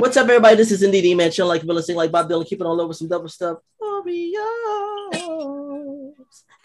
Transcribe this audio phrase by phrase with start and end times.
[0.00, 0.56] What's up, everybody?
[0.56, 3.06] This is Indeed Man, chilling like Villa, sing like Bob Dylan, keeping all over some
[3.06, 3.58] double stuff.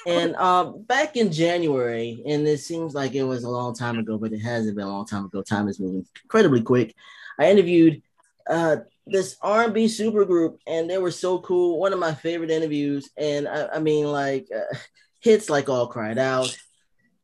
[0.07, 4.17] And um, back in January, and it seems like it was a long time ago,
[4.17, 5.41] but it hasn't been a long time ago.
[5.41, 6.95] Time is moving incredibly quick.
[7.37, 8.01] I interviewed
[8.49, 11.77] uh, this R&B supergroup, and they were so cool.
[11.77, 14.77] One of my favorite interviews, and I, I mean, like uh,
[15.19, 16.57] hits like "All Cried Out,"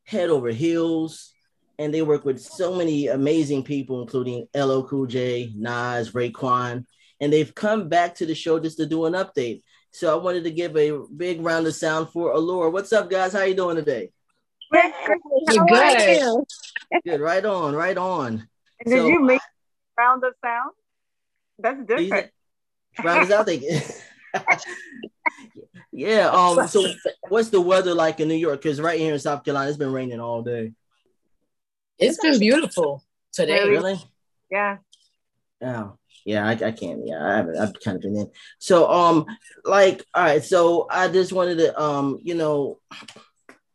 [0.04, 1.31] "Head Over Heels."
[1.82, 6.86] And they work with so many amazing people, including LL Cool J, Nas, Raekwon,
[7.20, 9.62] and they've come back to the show just to do an update.
[9.90, 12.70] So I wanted to give a big round of sound for Allure.
[12.70, 13.32] What's up, guys?
[13.32, 14.10] How you doing today?
[14.70, 14.92] Good.
[14.92, 16.20] How good.
[16.20, 16.46] You?
[17.04, 17.20] Good.
[17.20, 17.74] Right on.
[17.74, 18.48] Right on.
[18.80, 19.40] And did so, you make
[19.98, 20.70] round of sound?
[21.58, 22.30] That's different.
[23.02, 23.58] Round is out there.
[25.92, 26.28] yeah.
[26.28, 26.66] Um.
[26.68, 26.86] So,
[27.28, 28.62] what's the weather like in New York?
[28.62, 30.72] Because right here in South Carolina, it's been raining all day.
[31.98, 33.68] It's been beautiful today.
[33.68, 34.00] Really?
[34.50, 34.78] Yeah.
[35.62, 37.06] Oh, yeah, I, I can't.
[37.06, 37.58] Yeah, I haven't.
[37.58, 38.30] I've kind of been in.
[38.58, 39.26] So, um,
[39.64, 40.44] like, all right.
[40.44, 42.80] So, I just wanted to, um, you know,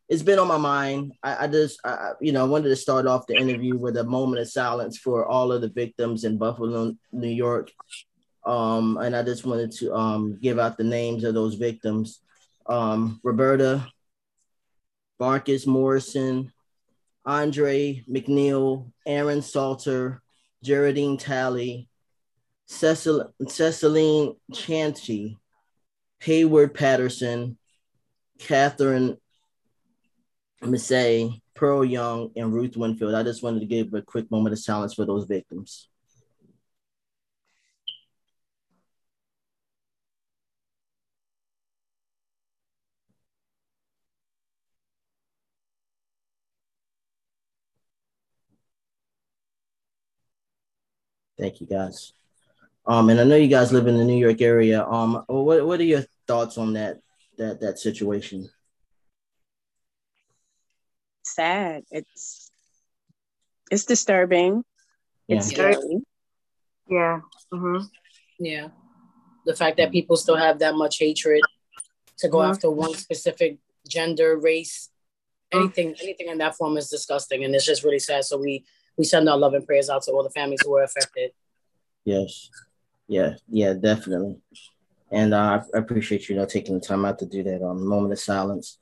[0.10, 1.14] it's been on my mind.
[1.23, 4.04] I, I just, I, you know, I wanted to start off the interview with a
[4.04, 7.72] moment of silence for all of the victims in Buffalo, New York.
[8.45, 12.22] Um, and I just wanted to um give out the names of those victims.
[12.66, 13.86] Um, Roberta,
[15.20, 16.54] Marcus Morrison,
[17.28, 20.22] Andre Mackniel, Aaron Salter,
[20.64, 21.89] Geraldine Talley,
[22.67, 25.38] Cecil, Ceciline Chancey,
[26.23, 27.58] Heyward Patterson,
[28.39, 29.17] Katherine
[30.61, 33.14] Massey, Pearl Young, and Ruth Winfield.
[33.14, 35.89] I just wanted to give a quick moment of silence for those victims.
[51.38, 52.14] Thank you, guys.
[52.86, 54.86] Um, and I know you guys live in the New York area.
[54.86, 57.00] Um, what what are your thoughts on that
[57.38, 58.50] that that situation?
[61.23, 61.84] Sad.
[61.92, 62.50] It's
[63.70, 64.64] it's disturbing.
[65.28, 65.38] Yeah.
[65.38, 65.76] It's scary.
[66.89, 67.20] Yeah.
[67.54, 67.86] Mm-hmm.
[68.40, 68.70] Yeah.
[69.45, 71.42] The fact that people still have that much hatred
[72.20, 72.52] to go mm-hmm.
[72.52, 73.58] after one specific
[73.88, 74.90] gender, race,
[75.54, 78.23] anything, anything in that form is disgusting, and it's just really sad.
[78.26, 78.66] So we
[78.98, 81.32] we send our love and prayers out to all the families who were affected.
[82.04, 82.50] Yes.
[83.08, 83.36] Yeah.
[83.48, 83.74] Yeah.
[83.74, 84.38] Definitely.
[85.12, 87.88] And uh, I appreciate you know taking the time out to do that on um,
[87.88, 88.80] moment of silence.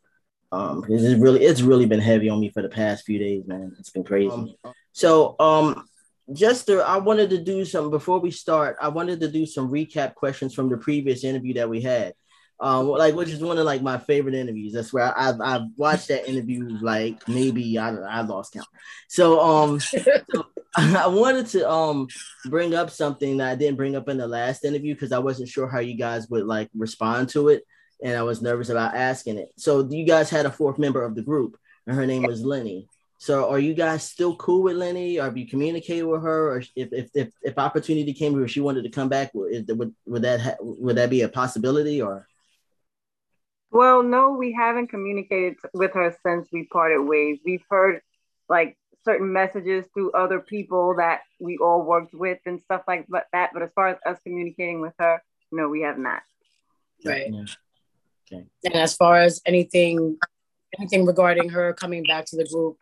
[0.51, 3.43] Um, because it's really it's really been heavy on me for the past few days,
[3.45, 3.75] man.
[3.79, 4.29] It's been crazy.
[4.29, 5.87] Um, so um,
[6.33, 8.77] just to, I wanted to do some before we start.
[8.81, 12.13] I wanted to do some recap questions from the previous interview that we had
[12.59, 14.73] um, like which is one of like my favorite interviews.
[14.73, 18.67] That's where I've I've watched that interview like maybe I I lost count.
[19.09, 19.79] So um,
[20.33, 20.45] so
[20.77, 22.07] I wanted to um
[22.45, 25.49] bring up something that I didn't bring up in the last interview because I wasn't
[25.49, 27.63] sure how you guys would like respond to it,
[28.01, 29.49] and I was nervous about asking it.
[29.57, 32.87] So you guys had a fourth member of the group, and her name was Lenny.
[33.17, 35.19] So are you guys still cool with Lenny?
[35.19, 36.53] Or have you communicated with her?
[36.53, 39.93] Or if if if, if opportunity came or she wanted to come back, would would,
[40.05, 42.27] would that ha- would that be a possibility or?
[43.75, 47.39] Well, no, we haven't communicated with her since we parted ways.
[47.45, 47.99] We've heard
[48.47, 53.49] like certain messages through other people that we all worked with and stuff like that.
[53.51, 55.21] But as far as us communicating with her,
[55.51, 56.21] no, we have not.
[57.05, 57.29] Right.
[57.29, 57.43] Yeah.
[58.31, 58.45] Okay.
[58.63, 60.19] And as far as anything,
[60.79, 62.77] anything regarding her coming back to the group,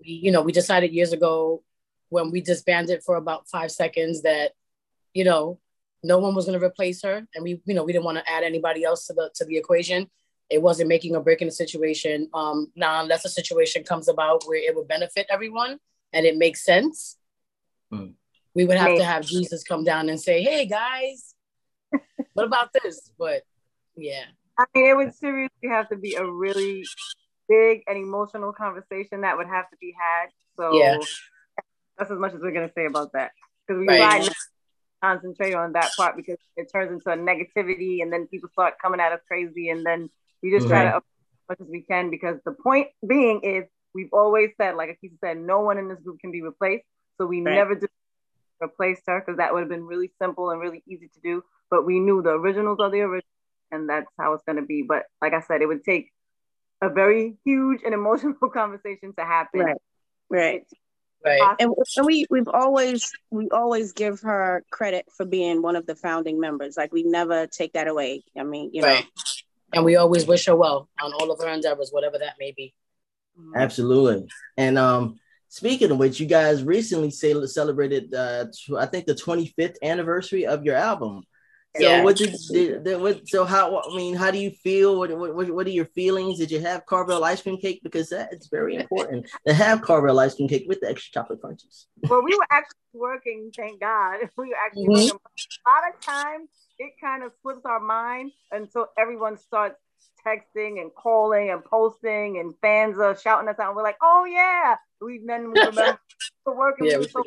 [0.00, 1.64] we, you know, we decided years ago
[2.10, 4.52] when we disbanded for about five seconds that,
[5.12, 5.58] you know,
[6.04, 8.32] no one was going to replace her, and we, you know, we didn't want to
[8.32, 10.08] add anybody else to the to the equation
[10.48, 12.28] it wasn't making or breaking the situation.
[12.32, 15.78] Um, now, unless a situation comes about where it would benefit everyone
[16.12, 17.16] and it makes sense,
[17.92, 18.12] mm.
[18.54, 21.34] we would have to have Jesus come down and say, "Hey guys,
[22.34, 23.42] what about this?" But
[23.96, 24.24] yeah,
[24.58, 26.84] I mean, it would seriously have to be a really
[27.48, 30.28] big and emotional conversation that would have to be had.
[30.56, 30.98] So yeah.
[31.98, 33.32] that's as much as we're gonna say about that
[33.66, 34.28] because we right.
[35.02, 39.00] concentrate on that part because it turns into a negativity and then people start coming
[39.00, 40.08] at us crazy and then
[40.42, 41.02] we just try to as
[41.48, 45.38] much as we can because the point being is we've always said, like Akissa said,
[45.38, 46.84] no one in this group can be replaced.
[47.18, 47.54] So we right.
[47.54, 47.90] never did
[48.62, 51.42] replace her because that would have been really simple and really easy to do.
[51.70, 53.24] But we knew the originals are the originals,
[53.72, 54.84] and that's how it's going to be.
[54.86, 56.10] But like I said, it would take
[56.82, 59.60] a very huge and emotional conversation to happen.
[59.60, 59.76] Right.
[60.28, 60.66] Right.
[61.24, 61.56] Right.
[61.58, 65.96] And, and we we've always we always give her credit for being one of the
[65.96, 66.76] founding members.
[66.76, 68.22] Like we never take that away.
[68.38, 69.02] I mean, you right.
[69.02, 69.22] know,
[69.72, 72.74] and we always wish her well on all of her endeavors, whatever that may be.
[73.54, 74.28] Absolutely.
[74.56, 75.18] And um,
[75.48, 78.46] speaking of which, you guys recently celebrated, uh,
[78.78, 81.22] I think, the 25th anniversary of your album.
[81.76, 82.02] So yeah.
[82.02, 85.66] what did, did, what so how I mean how do you feel what, what what
[85.66, 89.26] are your feelings did you have Carvel ice cream cake because that is very important
[89.46, 91.86] to have Carvel ice cream cake with the extra chocolate crunches.
[92.08, 94.20] Well, we were actually working, thank God.
[94.38, 94.92] We were actually mm-hmm.
[94.92, 95.18] working.
[95.66, 99.76] A lot of times it kind of slips our mind until everyone starts
[100.26, 103.68] texting and calling and posting and fans are shouting us out.
[103.68, 104.76] And we're like, oh yeah.
[105.00, 105.98] We then we remember
[106.46, 107.22] working yeah, we so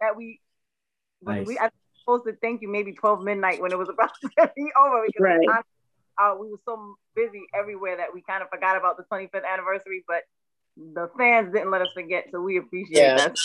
[0.00, 0.40] that we
[1.22, 1.46] nice.
[1.46, 1.70] we I
[2.08, 5.20] supposed to thank you maybe 12 midnight when it was about to be over because
[5.20, 5.64] right.
[6.20, 10.04] uh, we were so busy everywhere that we kind of forgot about the 25th anniversary,
[10.06, 10.22] but
[10.76, 13.16] the fans didn't let us forget, so we appreciate yeah.
[13.16, 13.36] that.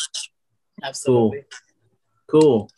[0.84, 1.44] Absolutely.
[2.28, 2.70] Cool.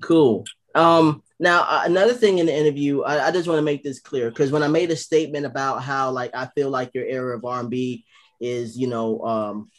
[0.00, 0.44] Cool.
[0.74, 4.00] Um, now uh, another thing in the interview, I, I just want to make this
[4.00, 7.36] clear because when I made a statement about how like I feel like your era
[7.36, 8.04] of R&B
[8.40, 9.70] is, you know, um,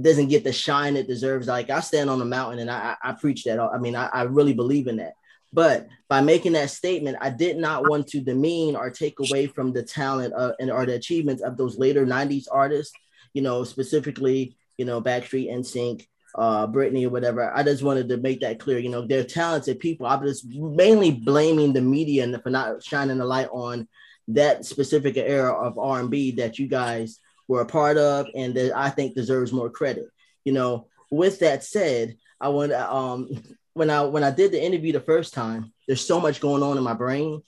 [0.00, 1.46] doesn't get the shine it deserves.
[1.46, 3.60] Like I stand on the mountain and I, I, I preach that.
[3.60, 5.14] I mean, I, I really believe in that.
[5.52, 9.72] But by making that statement, I did not want to demean or take away from
[9.72, 12.92] the talent uh, and or the achievements of those later '90s artists.
[13.34, 17.52] You know, specifically, you know, Backstreet, NSYNC, uh, Britney, or whatever.
[17.54, 18.78] I just wanted to make that clear.
[18.78, 20.06] You know, they're talented people.
[20.06, 23.88] I'm just mainly blaming the media for not shining a light on
[24.28, 28.90] that specific era of R&B that you guys were a part of and that I
[28.90, 30.06] think deserves more credit.
[30.44, 33.28] You know, with that said, I want um
[33.74, 36.78] when I when I did the interview the first time, there's so much going on
[36.78, 37.42] in my brain,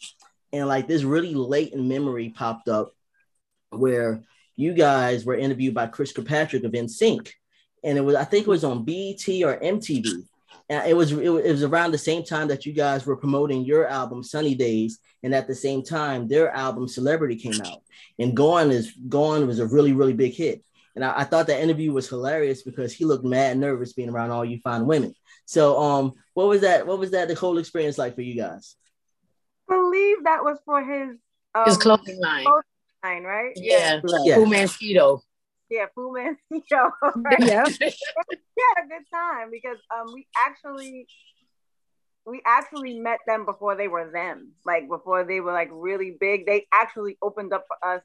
[0.52, 2.92] and like this really latent memory popped up
[3.70, 4.22] where
[4.56, 7.30] you guys were interviewed by Chris Kirkpatrick of NSYNC,
[7.86, 10.24] and it was I think it was on BET or MTV,
[10.68, 13.86] and it was it was around the same time that you guys were promoting your
[13.86, 17.82] album Sunny Days, and at the same time their album Celebrity came out,
[18.18, 20.62] and Gone is Gone was a really really big hit.
[20.96, 24.30] And I, I thought that interview was hilarious because he looked mad nervous being around
[24.30, 25.14] all you fine women.
[25.44, 26.86] So, um, what was that?
[26.86, 27.28] What was that?
[27.28, 28.74] The whole experience like for you guys?
[29.70, 31.16] I believe that was for his
[31.54, 32.44] um, his clothing line.
[32.44, 32.62] Clothing
[33.04, 33.52] line, right?
[33.54, 34.38] Yeah, yeah.
[34.38, 35.20] FuMan Skeeto.
[35.68, 36.90] Yeah, FuMan Skeeto.
[37.16, 37.40] Right?
[37.40, 41.06] Yeah, we had a good time because um, we actually
[42.26, 46.46] we actually met them before they were them, like before they were like really big.
[46.46, 48.02] They actually opened up for us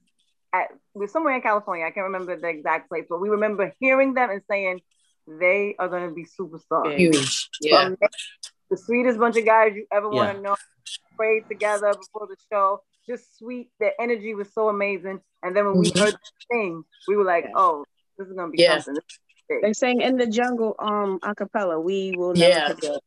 [0.54, 1.86] at we are somewhere in California.
[1.86, 4.82] I can't remember the exact place, but we remember hearing them and saying
[5.28, 6.98] they are going to be superstars.
[6.98, 7.78] Huge, yeah.
[7.78, 7.98] Um,
[8.70, 10.16] the sweetest bunch of guys you ever yeah.
[10.16, 10.56] want to know.
[11.16, 12.82] Prayed together before the show.
[13.08, 13.70] Just sweet.
[13.80, 15.22] Their energy was so amazing.
[15.44, 16.00] And then when we mm-hmm.
[16.00, 17.86] heard the thing, we were like, "Oh,
[18.18, 18.80] this is going to be yeah.
[18.80, 19.04] something."
[19.62, 21.82] They sang in the jungle, um, a acapella.
[21.82, 22.68] We will never yeah.
[22.70, 23.00] forget.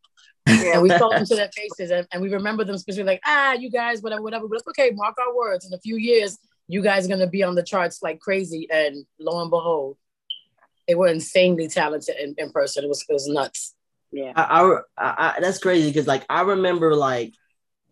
[0.47, 3.23] Yeah, and we told them to their faces, and, and we remember them specifically like,
[3.25, 4.47] ah, you guys, whatever, whatever.
[4.47, 5.67] But okay, mark our words.
[5.67, 6.37] In a few years,
[6.69, 8.69] you guys are gonna be on the charts like crazy.
[8.71, 9.97] And lo and behold,
[10.87, 12.85] they were insanely talented in, in person.
[12.85, 13.75] It was it was nuts.
[14.13, 17.35] Yeah, I, I, I that's crazy because like I remember like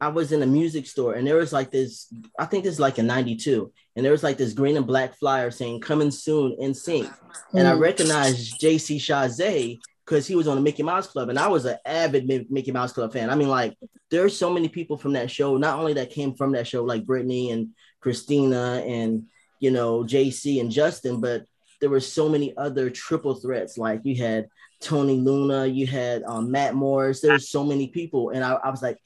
[0.02, 2.12] I was in a music store and there was like this.
[2.37, 5.16] I think this is like a '92, and there was like this green and black
[5.16, 7.08] flyer saying "Coming soon NSYNC,"
[7.54, 7.78] and I mm.
[7.78, 8.99] recognized J.C.
[8.99, 12.72] Chasez because he was on the Mickey Mouse Club, and I was an avid Mickey
[12.72, 13.31] Mouse Club fan.
[13.31, 13.78] I mean, like
[14.10, 16.82] there are so many people from that show, not only that came from that show,
[16.82, 17.69] like Britney and
[18.00, 19.28] Christina and
[19.60, 21.44] you know JC and Justin, but
[21.81, 23.78] there were so many other triple threats.
[23.78, 24.49] Like you had
[24.80, 27.21] Tony Lucca, you had um, Matt Morris.
[27.21, 28.99] There's so many people, and I, I was like,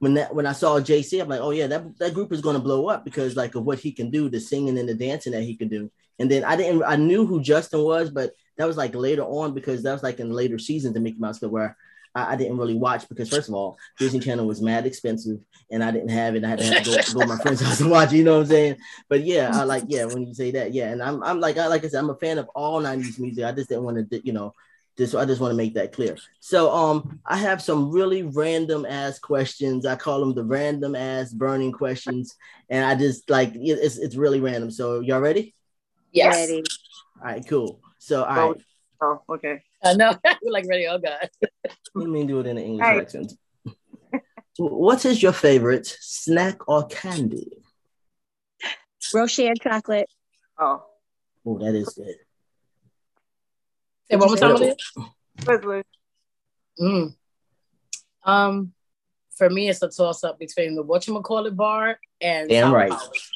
[0.00, 2.58] when that when I saw JC, I'm like, oh yeah, that that group is to
[2.58, 5.42] blow up because like of what he can do, the singing and the dancing that
[5.42, 5.90] he can do.
[6.18, 9.54] And then I didn't, I knew who Justin was, but that was like later on
[9.54, 11.76] because that was like in later seasons of Mickey Mouse Club where
[12.14, 15.38] I, I, didn't really watch because first of all, Disney Channel was mad expensive
[15.70, 16.44] and I didn't have it.
[16.44, 18.34] I had to, have to go, go to my friend's house to watch you know
[18.34, 18.76] what I'm saying?
[19.08, 20.90] But yeah, I like, yeah, when you say that, yeah.
[20.90, 23.44] And I'm, I'm like, I, like I said, I'm a fan of all 90s music.
[23.44, 24.54] I just didn't want to, you know,
[25.00, 26.16] just, I just want to make that clear.
[26.40, 29.86] So um, I have some really random ass questions.
[29.86, 32.36] I call them the random ass burning questions.
[32.68, 34.70] And I just like, it's, it's really random.
[34.70, 35.54] So y'all ready?
[36.12, 36.34] Yes.
[36.34, 36.62] Ready.
[37.18, 37.80] All right, cool.
[37.98, 38.62] So, all right.
[39.00, 39.62] Oh, okay.
[39.84, 40.14] I know.
[40.42, 40.86] We're like ready.
[40.86, 41.30] Oh God.
[41.94, 43.00] Let me do it in the English right.
[43.00, 43.32] accent.
[44.58, 47.50] what is your favorite snack or candy?
[49.14, 50.10] Rocher chocolate.
[50.58, 50.84] Oh.
[51.46, 52.16] Oh, that is good.
[54.10, 54.74] Say one more time.
[55.38, 55.84] Twizzlers.
[56.80, 57.14] Mm.
[58.24, 58.72] Um,
[59.36, 62.90] for me, it's a toss up between the what you call bar and damn right.
[62.90, 63.30] Powers.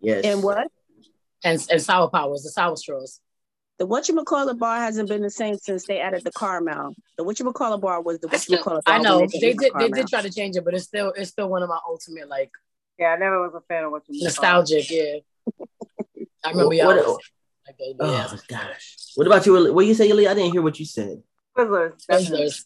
[0.00, 0.24] Yes.
[0.24, 0.70] And what?
[1.44, 3.20] And and sour powers, the sour straws.
[3.78, 6.96] The whatchamacallit bar hasn't been the same since they added the caramel.
[7.16, 8.94] The whatchamacallit bar was the whatchamacallit bar.
[8.94, 11.48] I know they, did they did try to change it, but it's still it's still
[11.48, 12.50] one of my ultimate like.
[12.98, 14.90] Yeah, I never was a fan of what nostalgic.
[14.90, 15.18] Yeah,
[16.44, 17.18] I remember what, y'all.
[18.00, 18.96] Oh gosh.
[19.14, 19.72] What about you?
[19.72, 20.26] What you say, Lee?
[20.26, 21.22] I didn't hear what you said.
[21.56, 22.06] Twizzlers.
[22.06, 22.64] Twizzlers.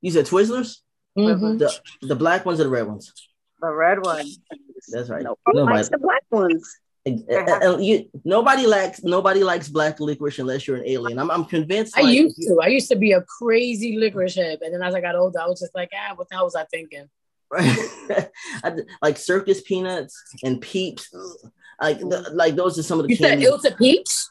[0.00, 0.78] You said Twizzlers?
[1.18, 1.58] Mm-hmm.
[1.58, 3.12] The, the black ones or the red ones?
[3.60, 4.38] The red ones.
[4.88, 5.22] That's right.
[5.22, 6.78] No, Nobody likes the black ones.
[7.06, 11.18] you, nobody likes nobody likes black licorice unless you're an alien.
[11.18, 11.96] I'm, I'm convinced.
[11.96, 12.60] I like, used to.
[12.62, 15.46] I used to be a crazy licorice head, and then as I got older, I
[15.46, 17.08] was just like, ah, what the hell was I thinking?
[17.48, 21.14] Right, like circus peanuts and peeps.
[21.80, 23.12] Like the, like those are some of the.
[23.12, 23.48] You candies.
[23.48, 24.30] said Ilta peeps.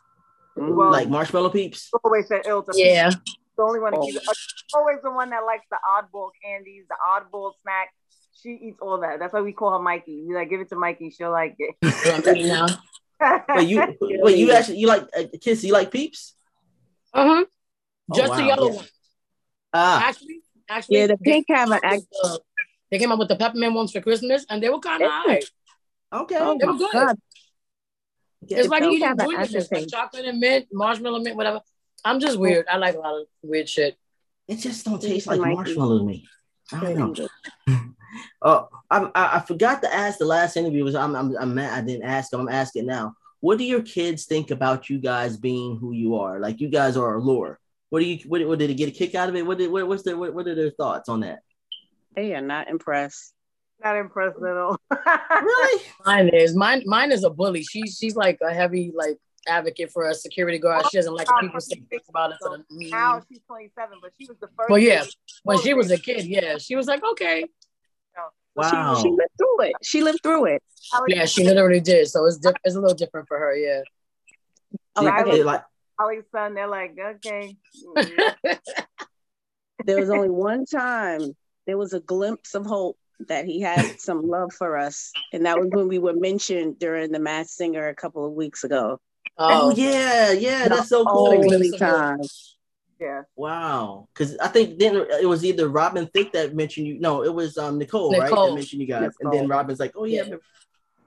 [0.56, 1.90] Well, like marshmallow peeps.
[2.04, 2.72] Always said Ilta.
[2.74, 3.10] Yeah.
[3.10, 3.38] Peeps.
[3.58, 3.94] The only one.
[3.96, 4.10] Oh.
[4.74, 7.90] Always the one that likes the oddball candies, the oddball snack
[8.46, 9.20] she eats all that.
[9.20, 10.24] That's why we call her Mikey.
[10.28, 11.10] We like give it to Mikey.
[11.10, 11.76] She'll like it.
[13.50, 15.64] wait, you wait, you actually you like uh, kiss?
[15.64, 16.36] You like peeps?
[17.14, 17.46] Uh huh.
[18.12, 18.38] Oh, Just wow.
[18.38, 18.76] the yellow yeah.
[18.76, 18.86] one.
[19.74, 20.10] Ah.
[20.10, 22.04] Actually, actually, yeah, the pink have an act.
[22.24, 22.38] Uh,
[22.92, 25.42] they came out with the peppermint ones for Christmas, and they were kind of high.
[26.16, 26.92] Okay, oh, they were good.
[26.94, 27.18] God.
[28.48, 31.62] It's like eating Christmas, like chocolate and mint, marshmallow mint, whatever.
[32.04, 32.68] I'm just weird.
[32.68, 33.98] I like a lot of weird shit.
[34.48, 36.28] It just don't taste like marshmallow to me.
[36.72, 37.80] I don't know.
[38.42, 40.84] Oh, I, I, I forgot to ask the last interview.
[40.86, 42.42] Was I'm, I'm I'm mad I didn't ask them.
[42.42, 43.14] I'm asking now.
[43.42, 46.40] What do your kids think about you guys being who you are?
[46.40, 47.60] Like you guys are Allure.
[47.90, 48.20] What do you?
[48.30, 49.46] What, what did it get a kick out of it?
[49.46, 49.72] What did?
[49.72, 50.16] What, what's their?
[50.16, 51.40] What, what are their thoughts on that?
[52.16, 53.34] They are not impressed.
[53.84, 54.80] Not impressed at all.
[54.90, 55.84] really?
[56.06, 56.84] Mine is mine.
[56.86, 57.64] Mine is a bully.
[57.64, 59.18] She's she's like a heavy like
[59.48, 60.86] advocate for a security guard.
[60.90, 62.38] She doesn't like oh, people say things about it.
[62.42, 64.70] So now she's 27, but she was the first.
[64.70, 65.04] Well, yeah,
[65.44, 67.46] when she was a kid, yeah, she was like, okay,
[68.18, 68.30] oh.
[68.56, 68.96] Wow.
[68.96, 69.74] She, she, lived through it.
[69.84, 70.64] She lived through it.
[71.08, 72.08] Yeah, she literally did.
[72.08, 73.56] So it's diff- it's a little different for her.
[73.56, 73.82] Yeah.
[74.96, 75.44] Oh, okay.
[75.44, 75.64] Like,
[76.00, 77.58] Holly's son, they're like, okay.
[79.86, 81.36] there was only one time
[81.68, 85.60] there was a glimpse of hope that he had some love for us, and that
[85.60, 89.00] was when we were mentioned during the Masked Singer a couple of weeks ago.
[89.38, 91.28] Oh, oh yeah, yeah, that's so cool.
[91.28, 92.20] Only time.
[93.00, 93.24] Yeah.
[93.36, 94.08] Wow.
[94.14, 97.00] Because I think then it was either Robin Thicke that mentioned you.
[97.00, 98.22] No, it was um Nicole, Nicole.
[98.22, 98.50] right?
[98.50, 99.02] That mentioned you guys.
[99.02, 99.32] Nicole.
[99.32, 100.36] And then Robin's like, oh yeah, yeah.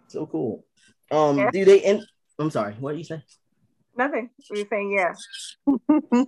[0.09, 0.65] so cool.
[1.11, 1.51] Um, yeah.
[1.51, 2.07] do they end?
[2.39, 2.75] I'm sorry.
[2.79, 3.23] What do you say?
[3.97, 4.31] Nothing.
[4.51, 5.15] We're saying yeah.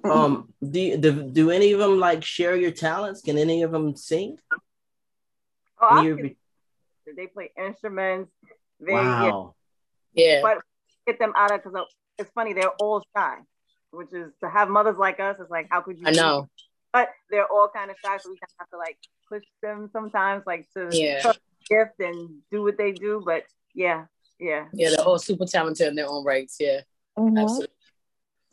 [0.04, 3.20] um, do, do do any of them like share your talents?
[3.20, 4.38] Can any of them sing?
[5.80, 6.16] Oh, your...
[7.16, 8.30] they play instruments.
[8.80, 9.54] They, wow.
[10.14, 10.24] Yeah.
[10.24, 10.40] yeah.
[10.42, 10.58] But
[11.06, 11.86] get them out of because
[12.18, 12.52] it's funny.
[12.52, 13.38] They're all shy
[13.90, 15.36] which is to have mothers like us.
[15.40, 16.04] It's like, how could you?
[16.06, 16.48] I know.
[16.92, 19.88] But they're all kind of shy, so we kind of have to like push them
[19.92, 21.22] sometimes, like to yeah.
[21.68, 23.22] gift and do what they do.
[23.24, 23.44] But
[23.74, 24.06] yeah,
[24.38, 26.56] yeah, yeah, they're all super talented in their own rights.
[26.58, 26.80] Yeah,
[27.16, 27.38] mm-hmm.
[27.38, 27.74] absolutely.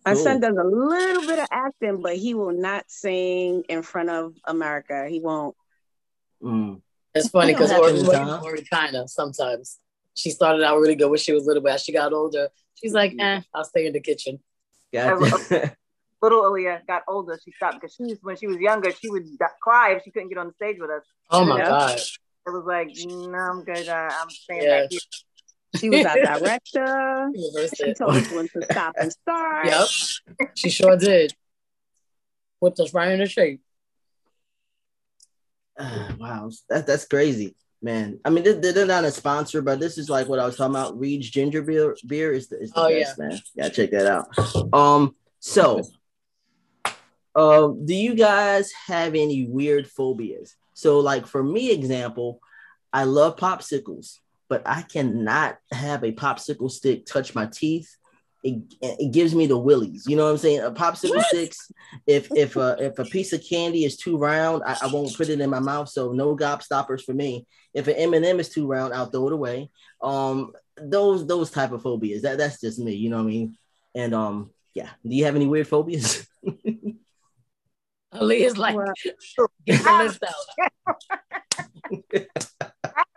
[0.05, 0.23] My cool.
[0.23, 4.35] son does a little bit of acting, but he will not sing in front of
[4.45, 5.07] America.
[5.09, 5.55] He won't.
[6.41, 6.81] Mm.
[7.17, 9.79] It's funny because Ori kind of sometimes.
[10.15, 12.93] She started out really good when she was little, but as she got older, she's
[12.93, 14.39] like, "Eh, I'll stay in the kitchen."
[14.91, 15.75] Gotcha.
[16.21, 19.27] little Aaliyah got older, she stopped because she was when she was younger, she would
[19.61, 21.03] cry if she couldn't get on the stage with us.
[21.29, 21.65] Oh my know?
[21.65, 21.99] god!
[21.99, 23.87] It was like, no, I'm good.
[23.87, 24.81] Uh, I'm staying yeah.
[24.81, 24.99] back here.
[25.75, 27.29] She was our director.
[27.75, 29.65] she told us when to stop and start.
[29.65, 31.33] Yep, she sure did.
[32.61, 33.61] Put us right in the shape.
[35.77, 38.19] Uh, wow, that, that's crazy man.
[38.25, 40.75] I mean, they're, they're not a sponsor, but this is like what I was talking
[40.75, 40.99] about.
[40.99, 43.27] Reed's ginger beer beer is the, is the oh, best, yeah.
[43.27, 43.39] man.
[43.55, 44.73] Yeah, check that out.
[44.73, 45.81] Um, so,
[47.35, 50.55] uh, do you guys have any weird phobias?
[50.73, 52.39] So, like for me, example,
[52.91, 54.17] I love popsicles,
[54.49, 57.95] but I cannot have a popsicle stick touch my teeth
[58.47, 60.05] it, it gives me the willies.
[60.07, 60.61] You know what I'm saying?
[60.61, 61.25] A popsicle what?
[61.25, 61.71] sticks.
[62.05, 65.29] If if a if a piece of candy is too round, I, I won't put
[65.29, 65.89] it in my mouth.
[65.89, 67.45] So no gobstoppers for me.
[67.73, 69.69] If an M&M is too round, I'll throw it away.
[70.01, 72.21] Um, those those type of phobias.
[72.21, 72.93] That that's just me.
[72.93, 73.57] You know what I mean?
[73.93, 74.89] And um, yeah.
[75.03, 76.27] Do you have any weird phobias?
[78.13, 78.77] Ali is like,
[79.65, 80.35] get the list out.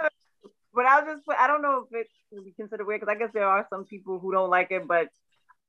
[0.80, 3.18] but I'll just put, I don't know if it would be considered weird because I
[3.18, 5.08] guess there are some people who don't like it, but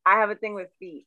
[0.05, 1.05] I have a thing with feet.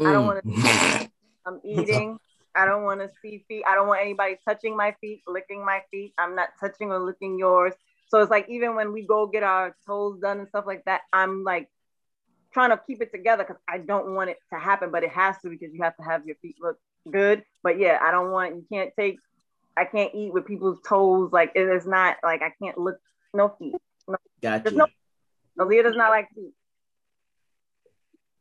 [0.00, 0.06] Mm.
[0.06, 0.48] I don't want to.
[0.48, 1.10] Mm.
[1.46, 2.18] I'm eating.
[2.54, 3.64] I don't want to see feet.
[3.68, 6.14] I don't want anybody touching my feet, licking my feet.
[6.16, 7.74] I'm not touching or licking yours.
[8.08, 11.02] So it's like even when we go get our toes done and stuff like that,
[11.12, 11.68] I'm like
[12.54, 15.36] trying to keep it together because I don't want it to happen, but it has
[15.42, 16.78] to because you have to have your feet look
[17.10, 17.44] good.
[17.62, 19.18] But yeah, I don't want you can't take
[19.76, 21.30] I can't eat with people's toes.
[21.32, 22.98] Like it is not like I can't look
[23.34, 23.74] no feet.
[24.08, 24.70] No, gotcha.
[24.70, 24.86] No,
[25.60, 26.52] Alia does not like feet.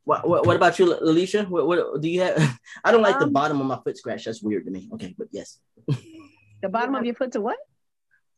[0.04, 1.44] What, what, what about you, Alicia?
[1.44, 2.60] What, what do you have?
[2.84, 4.26] I don't like um, the bottom of my foot scratch.
[4.26, 4.90] That's weird to me.
[4.94, 5.60] Okay, but yes.
[6.62, 7.58] the bottom of your foot to what?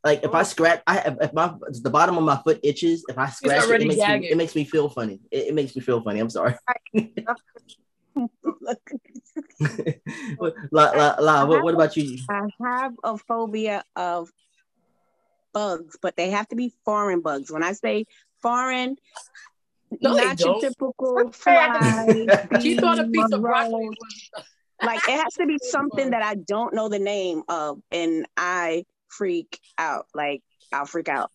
[0.04, 3.30] Like if I scratch, I if my the bottom of my foot itches, if I
[3.30, 5.20] scratch it, it makes, me, it makes me feel funny.
[5.30, 6.20] It, it makes me feel funny.
[6.20, 6.56] I'm sorry.
[10.70, 12.18] la, la, la, what, what about you?
[12.28, 14.30] I have a phobia of
[15.52, 17.50] bugs, but they have to be foreign bugs.
[17.50, 18.06] When I say
[18.42, 18.96] foreign,
[20.00, 22.26] no, not your typical fly.
[22.60, 23.90] she thought a piece of broccoli.
[24.82, 28.84] like it has to be something that I don't know the name of, and I
[29.08, 30.06] freak out.
[30.14, 31.30] Like I'll freak out.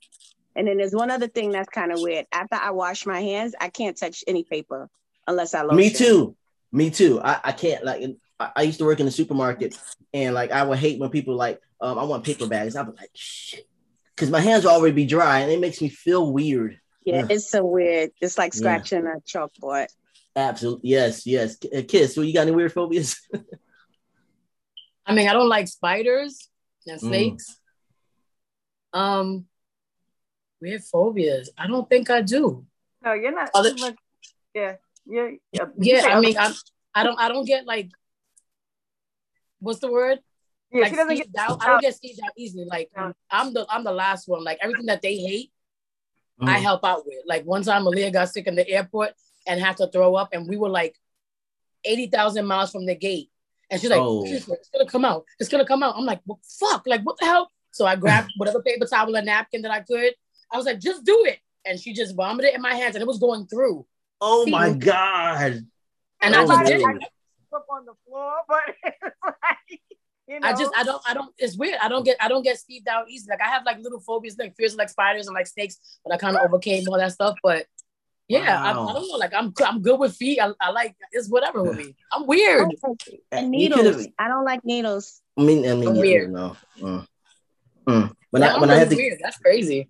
[0.56, 2.26] And then there's one other thing that's kind of weird.
[2.34, 4.90] After I wash my hands, I can't touch any paper
[5.28, 5.78] unless I lotion.
[5.78, 6.36] Me too.
[6.72, 7.20] Me too.
[7.22, 8.04] I, I can't like
[8.40, 9.78] I, I used to work in the supermarket
[10.14, 12.76] and like I would hate when people like um I want paper bags.
[12.76, 13.68] I was like shit.
[14.16, 16.80] Cause my hands will already be dry and it makes me feel weird.
[17.06, 18.12] Yeah, it's so weird.
[18.22, 19.16] It's like scratching yeah.
[19.16, 19.88] a chalkboard.
[20.36, 20.90] Absolutely.
[20.90, 21.58] Yes, yes.
[21.66, 23.18] Uh, Kiss, so you got any weird phobias?
[25.06, 26.50] I mean, I don't like spiders
[26.86, 27.08] and mm.
[27.08, 27.60] snakes.
[28.94, 29.00] Mm.
[29.00, 29.46] Um,
[30.62, 31.50] weird phobias.
[31.58, 32.66] I don't think I do.
[33.04, 33.50] No, you're not.
[33.54, 33.96] Other- much,
[34.54, 34.76] yeah,
[35.10, 35.66] yeah, yeah.
[35.78, 36.54] Yeah, I mean, I,
[36.94, 37.90] I don't, I don't get like,
[39.60, 40.20] what's the word?
[40.72, 41.64] Yeah, like, she doesn't get out.
[41.64, 42.66] I don't get skeeved out easily.
[42.66, 42.92] Like,
[43.32, 44.44] I'm the, I'm the last one.
[44.44, 45.52] Like everything that they hate,
[46.40, 46.48] mm.
[46.48, 47.18] I help out with.
[47.26, 49.14] Like one time, Malia got sick in the airport
[49.48, 50.96] and had to throw up, and we were like
[51.86, 53.30] eighty thousand miles from the gate,
[53.70, 54.24] and she's like, oh.
[54.26, 55.26] "It's gonna come out.
[55.40, 56.84] It's gonna come out." I'm like, "Well, fuck!
[56.86, 60.14] Like, what the hell?" So I grabbed whatever paper towel or napkin that I could.
[60.52, 63.08] I was like, "Just do it," and she just vomited in my hands, and it
[63.08, 63.88] was going through.
[64.22, 64.52] Oh See?
[64.52, 65.66] my god!
[66.22, 67.04] And oh, I just did it.
[67.52, 68.62] Up on the floor, but
[69.26, 69.82] like,
[70.28, 70.48] you know?
[70.48, 71.80] I just I don't I don't it's weird.
[71.82, 73.28] I don't get I don't get skeeved out easy.
[73.30, 76.18] Like I have like little phobias like fears like spiders and like snakes, but I
[76.18, 77.38] kind of overcame all that stuff.
[77.42, 77.66] But
[78.28, 78.64] yeah, wow.
[78.64, 79.18] I, I, don't know.
[79.18, 80.40] Like I'm I'm good with feet.
[80.40, 81.96] I, I like it's whatever with me.
[82.14, 82.70] I'm weird.
[83.32, 84.08] And needles.
[84.20, 85.22] I don't like needles.
[85.36, 86.32] I mean, I mean, I'm weird.
[86.32, 86.56] No.
[86.80, 87.08] Mm.
[87.88, 88.12] Mm.
[88.30, 89.20] When yeah, I when I had to, weird.
[89.24, 89.90] That's crazy.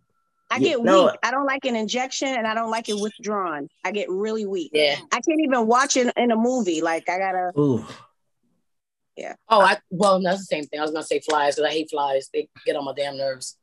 [0.51, 1.05] I get no.
[1.05, 1.15] weak.
[1.23, 3.67] I don't like an injection and I don't like it withdrawn.
[3.83, 4.71] I get really weak.
[4.73, 4.95] Yeah.
[5.11, 6.81] I can't even watch it in a movie.
[6.81, 7.51] Like I gotta.
[7.59, 7.85] Ooh.
[9.15, 9.35] Yeah.
[9.47, 10.79] Oh, I well, that's the same thing.
[10.79, 12.29] I was gonna say flies because I hate flies.
[12.33, 13.57] They get on my damn nerves.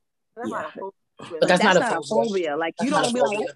[0.46, 0.70] Yeah.
[1.18, 2.28] But that's, that's not, not, a phobia.
[2.28, 2.56] phobia.
[2.56, 3.48] Like that's you don't be like.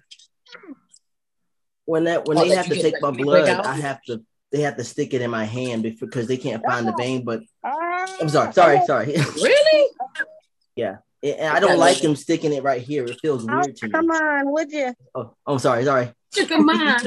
[1.85, 4.23] When that when oh, they have to take my blood, I have to.
[4.51, 6.97] They have to stick it in my hand because they can't find the oh.
[6.97, 7.23] vein.
[7.23, 8.17] But oh.
[8.19, 9.05] I'm sorry, sorry, sorry.
[9.35, 9.89] really?
[10.75, 10.97] yeah.
[11.23, 13.05] And I don't like him sticking it right here.
[13.05, 13.91] It feels oh, weird to me.
[13.91, 14.93] Come on, would you?
[15.13, 16.11] Oh, I'm oh, sorry, sorry.
[16.47, 16.99] Come on.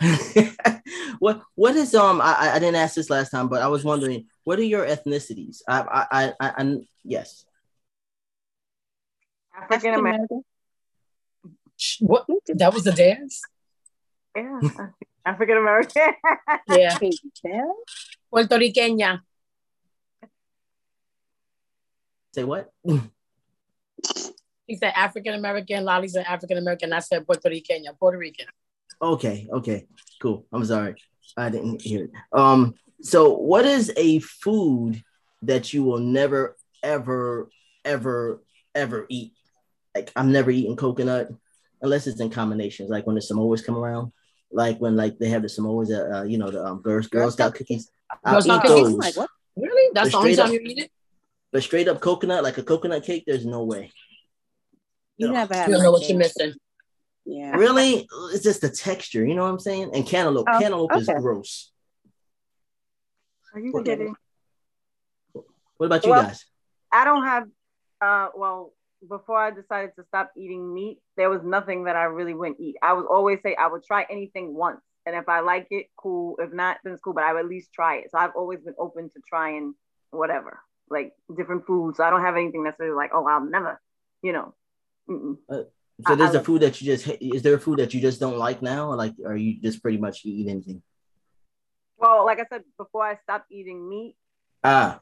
[1.20, 4.26] what what is um I, I didn't ask this last time, but I was wondering
[4.44, 5.62] what are your ethnicities?
[5.68, 7.44] I I I, I, I yes.
[9.56, 10.44] African American.
[12.00, 13.42] What that was the dance?
[14.36, 14.60] Yeah,
[15.24, 16.12] African American.
[16.68, 16.98] yeah.
[18.30, 19.20] Puerto Riqueña.
[22.34, 22.70] Say what?
[24.66, 25.84] he said African American.
[25.84, 26.92] Lolly said African American.
[26.92, 27.84] I said Puerto Rican.
[27.84, 28.46] Yeah, Puerto Rican.
[29.02, 29.48] Okay.
[29.52, 29.86] Okay.
[30.20, 30.46] Cool.
[30.52, 30.94] I'm sorry.
[31.36, 32.10] I didn't hear it.
[32.32, 32.74] Um.
[33.02, 35.02] So, what is a food
[35.42, 37.48] that you will never, ever,
[37.84, 38.42] ever,
[38.74, 39.32] ever eat?
[39.94, 41.30] Like, I'm never eating coconut
[41.80, 42.90] unless it's in combinations.
[42.90, 44.12] Like when the Samoas come around,
[44.52, 47.54] like when like they have the Samoas, uh, you know, the um, Girl, Girl Scout
[47.54, 47.90] cookies.
[48.24, 48.94] I'll eat those.
[48.94, 49.30] Like, what?
[49.56, 49.90] Really?
[49.94, 50.90] That's the only time up, you eat it?
[51.52, 53.92] But straight up coconut, like a coconut cake, there's no way.
[55.16, 55.34] You no.
[55.34, 55.68] never have.
[55.68, 56.54] You don't know what you're missing.
[57.24, 57.56] Yeah.
[57.56, 58.08] Really?
[58.32, 59.90] It's just the texture, you know what I'm saying?
[59.94, 60.46] And cantaloupe.
[60.48, 61.00] Oh, cantaloupe okay.
[61.00, 61.72] is gross.
[63.54, 64.14] Are you kidding?
[65.76, 66.44] What about you well, guys?
[66.92, 67.44] I don't have
[68.00, 68.72] uh well,
[69.08, 72.76] before I decided to stop eating meat, there was nothing that I really wouldn't eat.
[72.82, 74.80] I would always say I would try anything once.
[75.06, 76.36] And if I like it, cool.
[76.38, 77.14] If not, then it's cool.
[77.14, 78.10] But I would at least try it.
[78.10, 79.74] So I've always been open to trying
[80.10, 80.60] whatever
[80.90, 81.98] like different foods.
[81.98, 83.80] So I don't have anything necessarily like, oh, I'll never,
[84.22, 84.54] you know.
[85.48, 85.64] Uh,
[86.06, 88.20] so there's I, a food that you just is there a food that you just
[88.20, 90.82] don't like now, or like are you just pretty much eat anything?
[91.98, 94.16] Well, like I said before, I stopped eating meat.
[94.64, 95.00] Ah.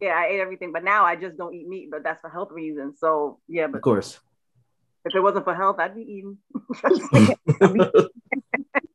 [0.00, 1.88] Yeah, I ate everything, but now I just don't eat meat.
[1.90, 2.98] But that's for health reasons.
[3.00, 4.18] So yeah, but of course.
[5.06, 6.38] If it wasn't for health, I'd be eating.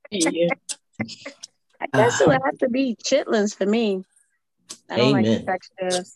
[0.12, 0.50] yeah.
[1.82, 4.04] I guess it would have to be chitlins for me.
[4.90, 5.46] I don't Amen.
[5.46, 6.10] like the texture.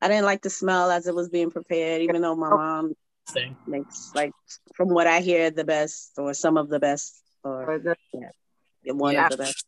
[0.00, 2.94] I didn't like the smell as it was being prepared, even though my mom
[3.26, 3.56] Same.
[3.66, 4.32] makes like
[4.74, 9.14] from what I hear the best or some of the best or the, yeah, one
[9.14, 9.24] yeah.
[9.24, 9.66] of the best.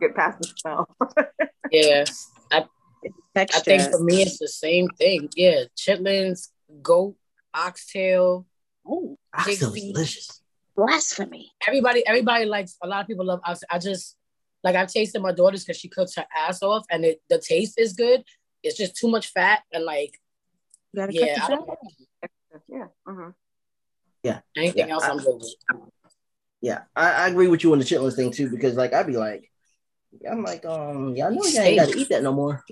[0.00, 0.88] Get past the smell.
[1.70, 2.04] yeah.
[2.50, 2.66] I,
[3.36, 5.28] I think for me it's the same thing.
[5.34, 5.64] Yeah.
[5.76, 6.48] Chitlins,
[6.82, 7.16] goat,
[7.52, 8.46] oxtail.
[8.86, 10.42] Oh, oxtail delicious.
[10.76, 11.50] Blasphemy.
[11.66, 13.68] Everybody, everybody likes a lot of people love oxtail.
[13.70, 14.16] I just
[14.64, 17.78] like I've tasted my daughter's because she cooks her ass off, and it, the taste
[17.78, 18.22] is good.
[18.62, 20.18] It's just too much fat, and like
[20.94, 21.60] gotta yeah, cut
[22.22, 22.86] the Yeah.
[23.06, 23.30] Mm-hmm.
[24.22, 24.40] Yeah.
[24.56, 25.54] Anything yeah, else, I, am good with.
[26.60, 29.16] Yeah, I, I, agree with you on the chitlins thing too, because like I'd be
[29.16, 29.50] like,
[30.30, 32.64] I'm like, um, yeah, I know you ain't gotta eat that no more.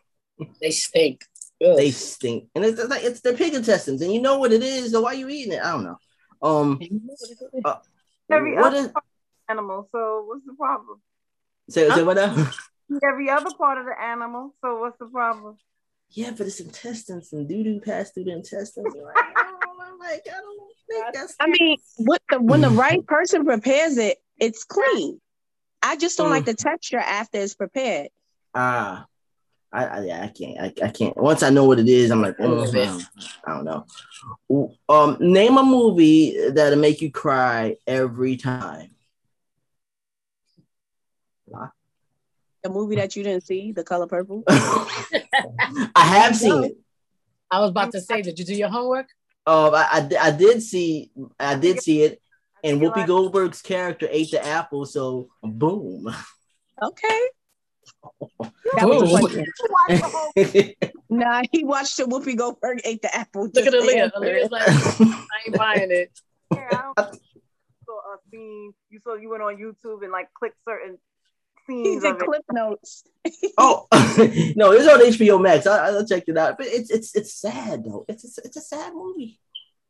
[0.60, 1.22] they stink.
[1.64, 1.76] Ugh.
[1.76, 4.92] They stink, and it's, like it's their pig intestines, and you know what it is.
[4.92, 5.62] So why are you eating it?
[5.62, 5.98] I don't know.
[6.42, 6.80] Um,
[7.64, 7.76] uh,
[8.30, 8.90] every other is,
[9.48, 9.88] animal.
[9.92, 11.00] So what's the problem?
[11.68, 12.50] Say, say what now?
[13.02, 14.54] Every other part of the animal.
[14.62, 15.56] So what's the problem?
[16.10, 18.94] Yeah, but it's intestines and doo doo pass through the intestines.
[18.94, 21.34] like, I'm like, I don't think that's.
[21.40, 25.20] I mean, what the when the right person prepares it, it's clean.
[25.82, 26.32] I just don't mm.
[26.32, 28.08] like the texture after it's prepared.
[28.54, 29.06] Ah,
[29.72, 30.58] I, I, yeah, I can't.
[30.58, 31.16] I, I can't.
[31.16, 33.04] Once I know what it is, I'm like, mm,
[33.44, 34.72] I don't know.
[34.88, 38.95] Um, name a movie that'll make you cry every time.
[42.62, 44.42] The movie that you didn't see, The Color Purple.
[44.48, 46.76] I have seen it.
[47.50, 49.06] I was about to say, did you do your homework?
[49.46, 52.20] Oh, I, I, I did see, I did see it,
[52.64, 56.12] and Whoopi Goldberg's character ate the apple, so boom.
[56.82, 57.20] Okay.
[58.74, 60.74] That was
[61.08, 63.48] nah, he watched the Whoopi Goldberg ate the apple.
[63.54, 64.10] Look at Alia.
[64.14, 66.10] Alia's like, I ain't buying it.
[66.52, 67.20] Yeah, I don't
[67.86, 68.72] saw uh, a scene.
[68.90, 70.98] You saw you went on YouTube and like click certain
[71.66, 71.88] scenes.
[71.88, 73.04] He's in clip notes.
[73.58, 73.86] oh
[74.56, 75.66] no, it's on HBO Max.
[75.66, 78.04] I, I checked it out, but it's it's it's sad though.
[78.08, 79.40] It's a, it's a sad movie.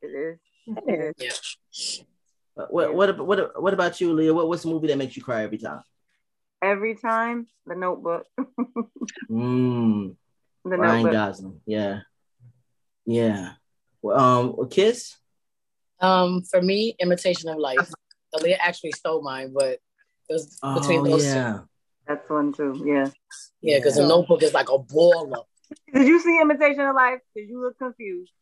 [0.02, 0.38] It is.
[0.66, 1.56] It is.
[2.56, 2.64] Yeah.
[2.70, 4.34] What what what what about you, Leah?
[4.34, 5.82] What what's the movie that makes you cry every time?
[6.62, 7.46] every time.
[7.66, 8.26] The Notebook.
[9.30, 10.16] mm.
[10.64, 11.12] The Ryan Notebook.
[11.12, 11.60] Gosling.
[11.66, 12.00] Yeah.
[13.04, 13.52] Yeah.
[14.02, 14.18] Well,
[14.60, 15.16] um, Kiss.
[16.00, 17.90] Um, for me, Imitation of Life.
[18.38, 19.78] Alia actually stole mine, but
[20.28, 21.52] it was between oh, those yeah.
[21.52, 21.68] two.
[22.06, 22.82] That's one too.
[22.84, 23.08] Yeah.
[23.60, 24.02] Yeah, because yeah.
[24.02, 25.44] the Notebook is like a baller.
[25.92, 27.20] Did you see Imitation of Life?
[27.34, 28.32] Did you look confused?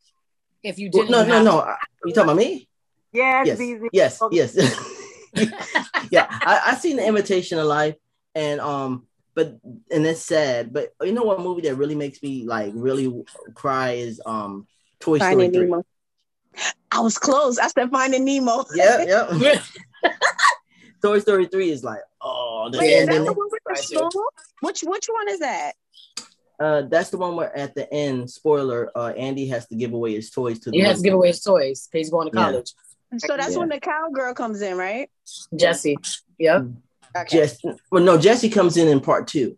[0.62, 1.74] If you didn't, well, no, no, no.
[2.04, 2.68] You talking about me?
[3.12, 3.88] Yeah, yes, easy.
[3.92, 4.36] yes, okay.
[4.36, 4.56] yes.
[6.10, 7.96] yeah, I, I seen the Imitation of Life
[8.34, 9.58] and um but
[9.90, 13.92] and it's sad but you know what movie that really makes me like really cry
[13.92, 14.66] is um
[15.00, 15.84] toy Finding story 3 Nemo.
[16.90, 19.62] i was close i said finding nemo yeah yeah
[21.04, 23.24] toy story 3 is like oh the Wait, ending.
[23.24, 25.74] The which which one is that
[26.60, 30.14] uh, that's the one where at the end, spoiler, uh, Andy has to give away
[30.14, 30.70] his toys to.
[30.70, 31.88] He has to give away his toys.
[31.88, 32.72] Because he's going to college.
[33.12, 33.18] Yeah.
[33.18, 33.58] So that's yeah.
[33.58, 35.10] when the cowgirl comes in, right?
[35.54, 35.96] Jesse.
[36.38, 36.62] Yep.
[36.62, 36.76] Mm.
[37.16, 37.38] Okay.
[37.38, 39.56] Jesse, well, no, Jesse comes in in part two,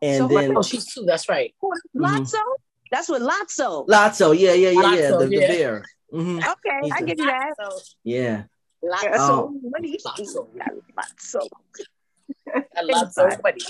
[0.00, 1.04] and so, then oh, she's two.
[1.04, 1.54] That's right.
[1.62, 2.04] Mm-hmm.
[2.04, 2.42] Lotso.
[2.90, 3.86] That's what Lotso.
[3.86, 4.38] Lotso.
[4.38, 5.10] Yeah, yeah, yeah, Lotso, yeah.
[5.10, 5.40] The, yeah.
[5.40, 5.84] the bear.
[6.12, 6.38] Mm-hmm.
[6.38, 7.54] Okay, He's I give you that.
[8.04, 8.44] Yeah.
[8.86, 9.46] Lotso.
[9.46, 10.48] of what do you Lotso.
[10.96, 11.48] Lotso.
[12.82, 13.42] Lotso.
[13.42, 13.60] Buddy.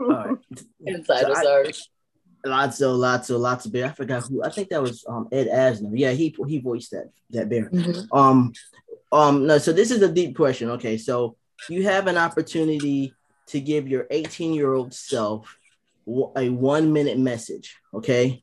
[0.00, 0.36] All right.
[0.86, 1.72] Inside so sorry.
[2.44, 3.86] Lotso, Lotso, Lotso Bear.
[3.86, 4.42] I forgot who.
[4.42, 5.90] I think that was um Ed Asner.
[5.94, 7.68] Yeah, he he voiced that that bear.
[7.70, 8.16] Mm-hmm.
[8.16, 8.52] Um,
[9.12, 9.46] um.
[9.46, 10.70] No, so this is a deep question.
[10.70, 11.36] Okay, so
[11.68, 13.14] you have an opportunity
[13.48, 15.56] to give your 18 year old self
[16.36, 17.76] a one minute message.
[17.94, 18.42] Okay.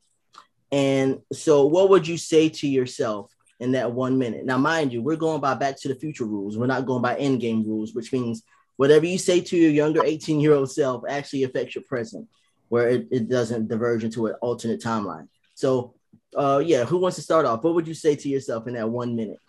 [0.72, 4.46] And so, what would you say to yourself in that one minute?
[4.46, 6.58] Now, mind you, we're going by Back to the Future rules.
[6.58, 8.44] We're not going by end game rules, which means
[8.78, 12.28] whatever you say to your younger 18 year old self actually affects your present,
[12.70, 15.28] where it, it doesn't diverge into an alternate timeline.
[15.56, 15.96] So,
[16.36, 17.64] uh, yeah, who wants to start off?
[17.64, 19.40] What would you say to yourself in that one minute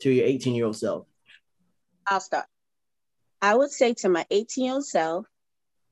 [0.00, 1.06] to your 18 year old self?
[2.06, 2.46] I'll start.
[3.42, 5.26] I would say to my 18 year old self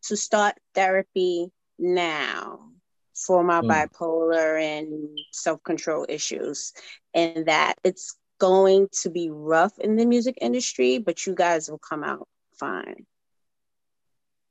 [0.05, 2.71] to start therapy now
[3.15, 3.69] for my mm.
[3.69, 6.73] bipolar and self control issues,
[7.15, 11.79] and that it's going to be rough in the music industry, but you guys will
[11.79, 13.07] come out fine.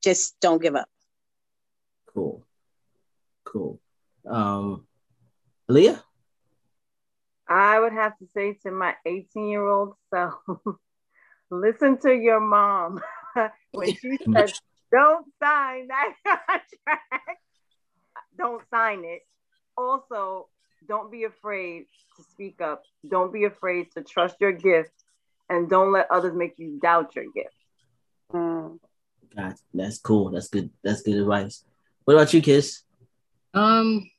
[0.01, 0.89] Just don't give up.
[2.13, 2.45] Cool.
[3.45, 3.79] Cool.
[4.25, 4.85] Um,
[5.67, 6.03] Leah?
[7.47, 10.35] I would have to say to my 18 year old self
[11.51, 12.99] listen to your mom
[13.71, 14.53] when she said,
[14.91, 17.39] don't sign that contract.
[18.37, 19.21] Don't sign it.
[19.77, 20.47] Also,
[20.87, 21.85] don't be afraid
[22.17, 22.83] to speak up.
[23.07, 24.91] Don't be afraid to trust your gift
[25.49, 27.55] and don't let others make you doubt your gift.
[28.33, 28.79] Mm.
[29.35, 30.31] God, that's cool.
[30.31, 30.69] That's good.
[30.83, 31.63] That's good advice.
[32.05, 32.81] What about you, Kiss?
[33.53, 34.09] Um,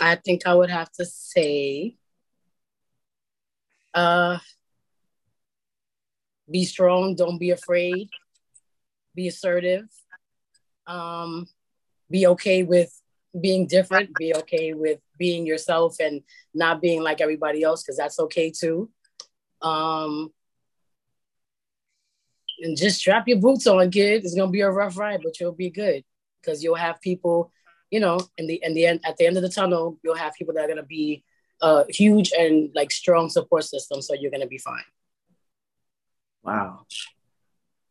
[0.00, 1.96] I think I would have to say,
[3.94, 4.38] uh,
[6.50, 8.08] be strong don't be afraid
[9.14, 9.86] be assertive
[10.86, 11.46] um,
[12.10, 12.92] be okay with
[13.40, 16.22] being different be okay with being yourself and
[16.54, 18.88] not being like everybody else because that's okay too
[19.62, 20.32] um,
[22.60, 25.52] and just strap your boots on kid it's gonna be a rough ride but you'll
[25.52, 26.04] be good
[26.40, 27.50] because you'll have people
[27.94, 30.34] you know, in the in the end, at the end of the tunnel, you'll have
[30.34, 31.22] people that are gonna be
[31.62, 34.02] a huge and like strong support system.
[34.02, 34.82] So you're gonna be fine.
[36.42, 36.86] Wow.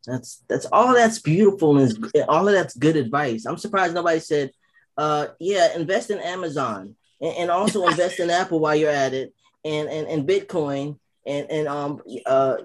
[0.06, 3.46] That's that's all that's beautiful and all of that's good advice.
[3.46, 4.52] I'm surprised nobody said,
[4.98, 9.34] uh, yeah, invest in Amazon and, and also invest in Apple while you're at it
[9.66, 12.58] and and, and Bitcoin and and um uh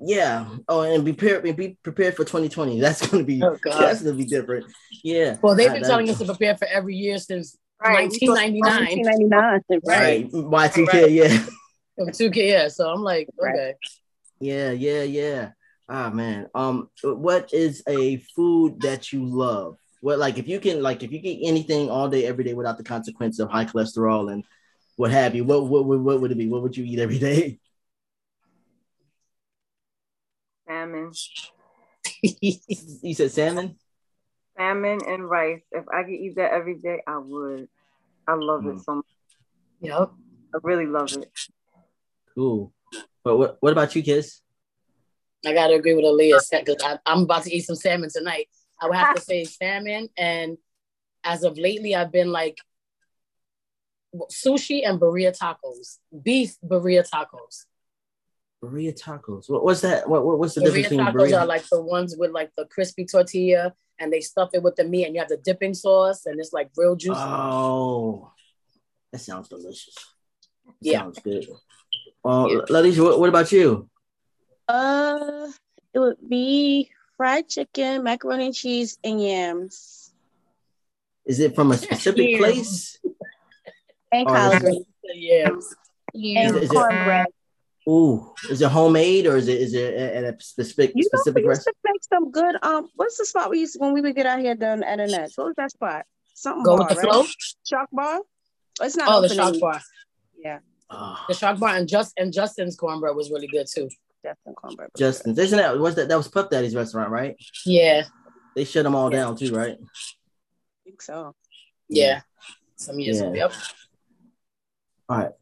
[0.00, 0.48] yeah.
[0.68, 4.24] Oh and be prepared be prepared for 2020 that's gonna be oh, that's gonna be
[4.24, 4.66] different.
[5.04, 5.36] Yeah.
[5.42, 8.08] Well they've been uh, telling us to prepare for every year since right.
[8.08, 10.30] 1999 1999 right.
[10.30, 11.44] y2k yeah.
[12.00, 12.68] 2k yeah.
[12.68, 13.74] So i'm like okay.
[14.40, 15.50] Yeah yeah yeah.
[15.88, 16.48] Ah man.
[16.54, 21.12] Um what is a food that you love what like if you can like if
[21.12, 24.44] you can eat anything all day every day without the consequence of high cholesterol and
[24.96, 27.18] what have you what what, what, what would it be what would you eat every
[27.18, 27.58] day
[30.68, 31.12] Salmon.
[32.22, 33.76] you said salmon?
[34.56, 35.62] Salmon and rice.
[35.72, 37.68] If I could eat that every day, I would.
[38.26, 38.76] I love mm.
[38.76, 39.04] it so much.
[39.80, 40.10] Yep.
[40.54, 41.30] I really love it.
[42.34, 42.72] Cool.
[43.24, 44.40] But what, what about you, Kiss?
[45.46, 48.48] I gotta agree with Alia because I'm about to eat some salmon tonight.
[48.80, 50.58] I would have to say salmon, and
[51.24, 52.58] as of lately, I've been like
[54.30, 57.66] sushi and birria tacos, beef birria tacos.
[58.62, 59.48] Birria tacos.
[59.48, 60.08] What was that?
[60.08, 61.10] What, what what's the birria difference?
[61.10, 64.62] Birria tacos are like the ones with like the crispy tortilla and they stuff it
[64.62, 67.18] with the meat and you have the dipping sauce and it's like real juicy.
[67.20, 68.32] Oh,
[69.12, 69.94] that sounds delicious.
[70.64, 70.98] That yeah.
[70.98, 71.46] Sounds good.
[72.24, 72.58] Uh, yeah.
[72.68, 73.88] Leticia, what, what about you?
[74.66, 75.48] Uh,
[75.94, 80.10] it would be fried chicken, macaroni and cheese, and yams.
[81.26, 82.38] Is it from a specific yeah.
[82.38, 82.98] place?
[84.10, 84.86] And collard greens.
[86.14, 86.56] Yams.
[86.56, 87.26] And cornbread.
[87.86, 91.44] Ooh, is it homemade or is it is it at a specific you know, specific
[91.44, 92.56] we used to make some good.
[92.62, 94.98] Um, what's the spot we used to, when we would get out here done at
[94.98, 95.30] a net?
[95.36, 96.06] What was that spot?
[96.32, 97.12] Something go bar, with the right?
[97.12, 97.26] flow.
[97.66, 98.20] Chalk bar.
[98.80, 99.08] it's not.
[99.10, 99.80] Oh, the chalk bar.
[100.38, 100.60] Yeah.
[100.88, 101.22] Oh.
[101.28, 103.90] The chalk bar and just and Justin's cornbread was really good too.
[104.24, 104.90] Justin cornbread.
[104.96, 107.36] Justin, isn't that was that that was Puff Daddy's restaurant, right?
[107.64, 108.04] Yeah.
[108.56, 109.18] They shut them all yeah.
[109.18, 109.76] down too, right?
[109.80, 111.34] I think so.
[111.88, 112.20] Yeah.
[112.76, 113.26] Some years yeah.
[113.26, 113.34] ago.
[113.34, 113.52] Yep.
[115.08, 115.32] All right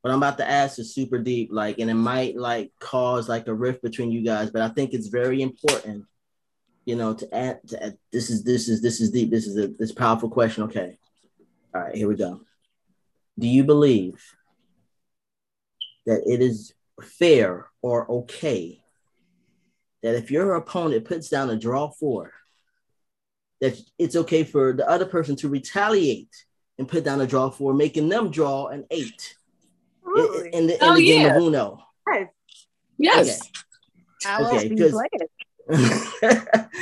[0.00, 3.48] what I'm about to ask is super deep, like, and it might like cause like
[3.48, 6.04] a rift between you guys, but I think it's very important,
[6.84, 7.60] you know, to add.
[7.68, 9.30] To add this is this is this is deep.
[9.30, 10.64] This is a this powerful question.
[10.64, 10.98] Okay,
[11.74, 12.40] all right, here we go.
[13.38, 14.22] Do you believe
[16.06, 18.80] that it is fair or okay
[20.02, 22.32] that if your opponent puts down a draw four,
[23.60, 26.34] that it's okay for the other person to retaliate
[26.78, 29.36] and put down a draw four, making them draw an eight?
[30.06, 30.54] Absolutely.
[30.54, 31.36] in, the, in oh, the game yeah.
[31.36, 31.84] of Uno.
[32.98, 33.40] Yes.
[34.26, 34.68] Okay.
[34.68, 35.00] because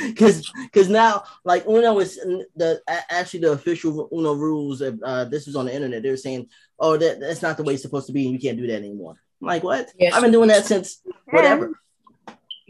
[0.07, 2.15] because because now like Uno is
[2.55, 4.81] the actually the official Uno rules.
[4.81, 6.03] Uh, this was on the internet.
[6.03, 6.47] They were saying,
[6.79, 8.77] "Oh, that that's not the way it's supposed to be, and you can't do that
[8.77, 9.91] anymore." I'm like, what?
[9.97, 10.15] Yeah.
[10.15, 11.71] I've been doing that since whatever.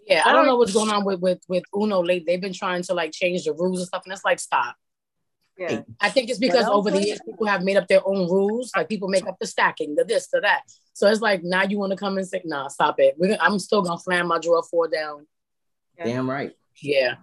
[0.06, 2.02] Yeah, I don't know what's going on with with with Uno.
[2.02, 4.76] Late, they've been trying to like change the rules and stuff, and it's like, stop.
[5.58, 5.82] Yeah.
[6.00, 8.72] I think it's because over the years people have made up their own rules.
[8.76, 10.62] Like people make up the stacking, the this, the that.
[10.94, 13.16] So it's like now you want to come and say, nah, stop it.
[13.18, 15.26] We're, I'm still gonna slam my drawer four down.
[16.02, 16.54] Damn right.
[16.82, 17.16] Yeah.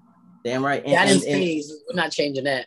[0.45, 0.83] Damn right.
[0.85, 1.41] And, that and, and,
[1.89, 2.67] we're not changing that.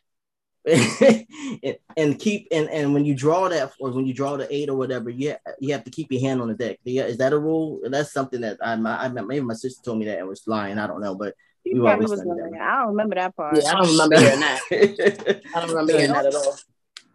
[1.64, 4.70] and, and, keep and, and when you draw that or when you draw the eight
[4.70, 6.80] or whatever, you ha- you have to keep your hand on the deck.
[6.84, 7.80] Yeah, Is that a rule?
[7.86, 10.78] That's something that I, I maybe my sister told me that and was lying.
[10.78, 13.56] I don't know, but you probably was I don't remember that part.
[13.56, 15.42] Yeah, I don't remember hearing that.
[15.56, 16.58] I don't remember hearing that at all.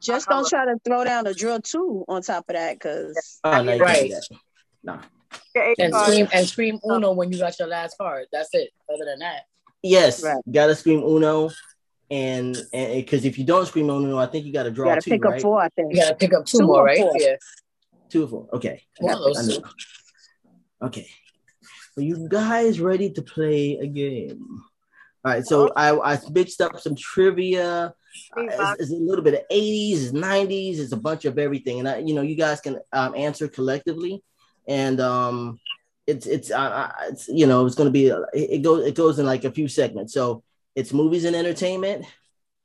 [0.01, 3.63] Just don't try to throw down a drill two on top of that, because oh,
[3.63, 4.13] no, right.
[4.83, 4.99] Nah.
[5.55, 8.27] And scream and scream Uno when you got your last card.
[8.33, 8.71] That's it.
[8.93, 9.43] Other than that,
[9.83, 10.43] yes, right.
[10.51, 11.51] gotta scream Uno.
[12.13, 14.91] And because if you don't scream on Uno, I think you got to draw.
[14.91, 15.37] You got to pick right?
[15.37, 15.63] up four.
[15.63, 16.99] I think you got to pick up two, two more, right?
[16.99, 17.13] Four.
[17.19, 17.37] Yeah,
[18.11, 18.49] two or four.
[18.53, 18.83] Okay.
[20.83, 21.09] Okay.
[21.97, 24.63] Are you guys ready to play a game?
[25.25, 27.95] All right, so I, I mixed up some trivia.
[28.37, 31.79] Uh, it's, it's, a little bit of 80s, 90s, it's a bunch of everything.
[31.79, 34.23] And I, you know, you guys can um, answer collectively.
[34.69, 35.61] And um,
[36.07, 39.45] it's it's uh, it's you know, it's gonna be it goes it goes in like
[39.45, 40.13] a few segments.
[40.13, 40.43] So
[40.75, 42.07] it's movies and entertainment.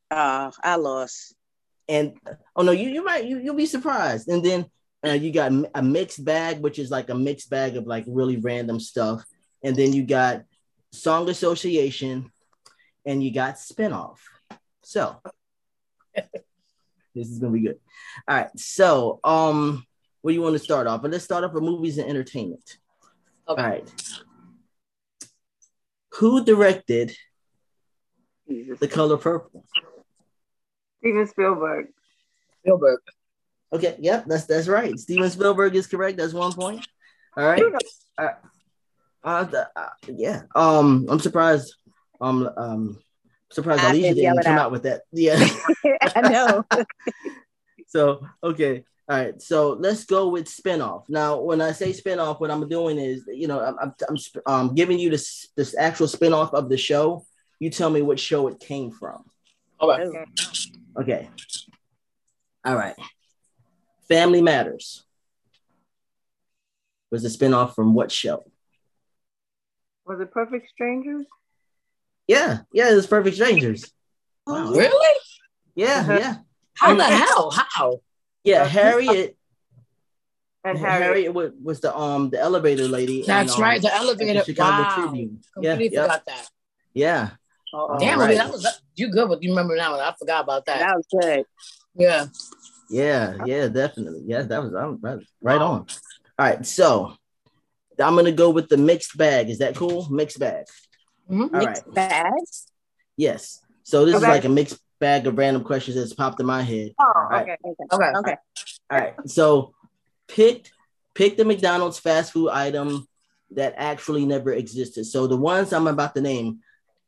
[0.10, 1.36] Uh I lost.
[1.90, 2.18] And
[2.56, 4.28] oh no, you you might you you'll be surprised.
[4.28, 4.66] And then
[5.06, 8.38] uh, you got a mixed bag, which is like a mixed bag of like really
[8.38, 9.24] random stuff.
[9.64, 10.44] And then you got
[10.92, 12.32] song association
[13.06, 14.18] and you got spinoff.
[14.84, 15.18] So
[16.16, 17.80] this is gonna be good.
[18.28, 18.60] All right.
[18.60, 19.86] So um
[20.22, 21.02] where do you want to start off?
[21.02, 22.78] But let's start off with movies and entertainment.
[23.48, 23.62] Okay.
[23.62, 24.16] All right.
[26.16, 27.16] Who directed
[28.48, 29.66] The Color Purple?
[31.00, 31.88] Steven Spielberg.
[32.62, 33.00] Spielberg.
[33.74, 34.98] Okay, yep, that's that's right.
[34.98, 36.18] Steven Spielberg is correct.
[36.18, 36.88] That's one point.
[37.36, 37.62] All right.
[38.18, 38.30] Uh,
[39.24, 40.44] uh, the, uh, yeah.
[40.56, 41.76] Um, I'm surprised.
[42.22, 43.00] Um, um,
[43.52, 44.60] surprised I Alicia didn't come out.
[44.60, 45.02] out with that.
[45.12, 45.38] Yeah,
[46.16, 46.64] I know.
[47.88, 49.42] so okay, all right.
[49.42, 51.04] So let's go with spinoff.
[51.10, 54.76] Now, when I say spinoff, what I'm doing is, you know, I'm I'm, I'm um,
[54.76, 57.26] giving you this this actual spinoff of the show.
[57.60, 59.26] You tell me what show it came from.
[59.82, 60.26] Okay.
[61.00, 61.30] Okay.
[62.66, 62.96] All right.
[64.08, 65.04] Family Matters
[67.12, 68.46] was a spinoff from what show?
[70.06, 71.26] Was it Perfect Strangers?
[72.28, 73.92] Yeah, yeah, it was Perfect Strangers.
[74.46, 74.72] Wow.
[74.72, 75.20] Really?
[75.76, 76.18] Yeah, uh-huh.
[76.20, 76.36] yeah.
[76.74, 77.52] How the hell?
[77.52, 78.02] How?
[78.44, 79.38] Yeah, Harriet.
[80.64, 83.24] And Harriet, Harriet was, was the um the elevator lady.
[83.26, 84.44] That's and, um, right, the elevator.
[84.44, 84.96] Chicago wow.
[84.96, 85.42] Tribune.
[85.54, 86.50] Completely yeah, forgot that.
[86.94, 87.30] Yeah.
[88.00, 88.38] Damn, right.
[88.38, 90.00] that was you good, but you remember now?
[90.00, 90.80] I forgot about that.
[90.80, 91.46] That was good.
[91.96, 92.26] Yeah.
[92.90, 94.24] Yeah, yeah, definitely.
[94.26, 95.82] Yeah, that was I'm right, right on.
[95.82, 95.88] All
[96.40, 97.14] right, so
[98.00, 99.50] I'm gonna go with the mixed bag.
[99.50, 100.08] Is that cool?
[100.10, 100.66] Mixed bag.
[101.30, 101.56] Mm-hmm.
[101.56, 101.96] All mixed right.
[101.96, 102.68] bags.
[103.18, 103.60] Yes.
[103.84, 104.26] So this okay.
[104.26, 106.94] is like a mixed bag of random questions that's popped in my head.
[107.00, 107.58] Oh, okay.
[107.66, 107.86] Okay.
[107.94, 108.12] Okay.
[108.18, 108.36] okay.
[108.90, 109.14] All right.
[109.26, 109.74] So
[110.28, 110.70] pick
[111.14, 113.08] pick the McDonald's fast food item
[113.52, 115.06] that actually never existed.
[115.06, 116.60] So the ones I'm about to name,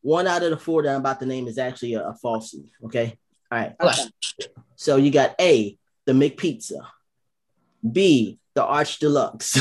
[0.01, 2.69] one out of the four that I'm about to name is actually a, a falsie.
[2.85, 3.17] Okay.
[3.51, 3.75] All right.
[3.79, 4.03] Okay.
[4.75, 6.85] So you got A, the McPizza,
[7.89, 9.59] B, the Arch Deluxe,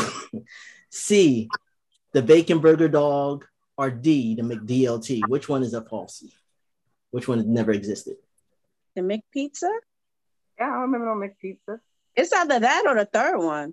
[0.91, 1.49] C,
[2.13, 3.47] the Bacon Burger Dog,
[3.77, 5.29] or D, the McDLT.
[5.29, 6.33] Which one is a falsie?
[7.11, 8.17] Which one never existed?
[8.95, 9.71] The McPizza?
[10.59, 11.81] Yeah, I remember the McPizza.
[12.17, 13.73] It's either that or the third one.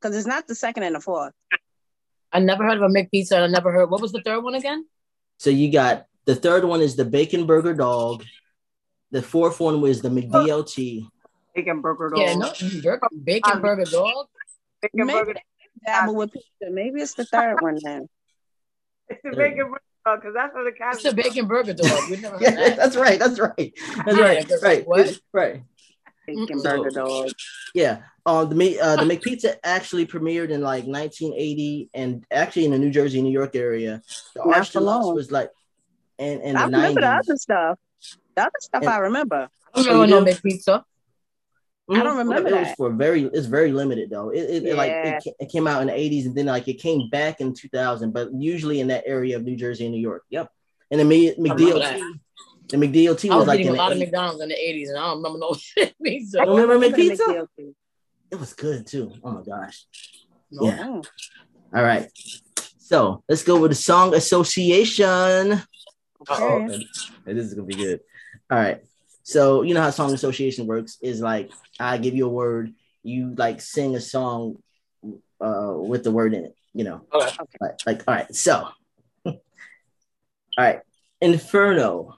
[0.00, 1.32] Because it's not the second and the fourth.
[2.32, 3.42] I never heard of a McPizza.
[3.42, 3.90] I never heard.
[3.90, 4.84] What was the third one again?
[5.38, 8.24] So you got the third one is the Bacon Burger Dog,
[9.10, 11.08] the fourth one was the McDLT.
[11.54, 12.18] Bacon burger dog.
[12.18, 14.26] Yeah, no, bacon um, burger dog.
[14.82, 15.34] Bacon Maybe burger.
[15.86, 16.70] Dabble with pizza.
[16.70, 18.08] Maybe it's the third one then.
[19.08, 20.96] It's the bacon burger dog because that's what the cat.
[20.96, 21.04] Is.
[21.04, 22.10] It's the bacon burger dog.
[22.10, 22.76] We never yeah, that.
[22.76, 23.18] That's right.
[23.18, 23.72] That's right.
[24.04, 24.50] That's right.
[24.50, 24.86] Yeah, right.
[24.86, 25.18] What?
[25.32, 25.62] Right.
[26.26, 27.30] Bacon so, burger dog.
[27.72, 28.02] Yeah.
[28.26, 32.90] Um, the uh, the McPizza actually premiered in like 1980, and actually in the New
[32.90, 34.02] Jersey, New York area.
[34.34, 35.50] The Arch Deluxe was like,
[36.18, 37.04] and and I the remember 90s.
[37.04, 37.78] the other stuff.
[38.34, 39.48] The other stuff and, I remember.
[39.74, 40.84] I don't remember no big pizza.
[41.88, 44.30] I don't remember it, it was for very it's very limited though.
[44.30, 44.72] It, it, yeah.
[44.72, 47.40] it like it, it, came out in the 80s and then like it came back
[47.40, 50.24] in 2000, but usually in that area of New Jersey and New York.
[50.30, 50.50] Yep.
[50.90, 51.04] And the
[51.38, 52.18] McDLT
[52.68, 55.18] the McDLT was, was like a lot of McDonald's in the 80s and I don't
[55.18, 55.56] remember no
[56.02, 56.42] pizza.
[56.44, 57.46] You remember McPizza?
[58.30, 59.12] It was good too.
[59.22, 59.86] Oh my gosh.
[60.50, 60.64] No.
[60.64, 61.00] Yeah.
[61.74, 62.10] All right.
[62.78, 65.62] So let's go with the song association.
[66.28, 66.86] Oh, this
[67.26, 68.00] is gonna be good.
[68.50, 68.82] All right.
[69.22, 73.34] So you know how song association works is like I give you a word, you
[73.36, 74.56] like sing a song
[75.40, 77.02] uh with the word in it, you know.
[77.12, 77.36] Okay.
[77.60, 78.68] Like, like all right, so
[79.26, 79.40] all
[80.58, 80.80] right.
[81.20, 82.16] Inferno.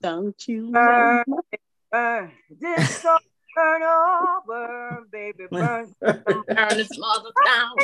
[0.00, 1.24] Don't you burn,
[1.90, 3.18] burn this inferno,
[4.46, 7.74] burn, baby, burn, burn this mother down.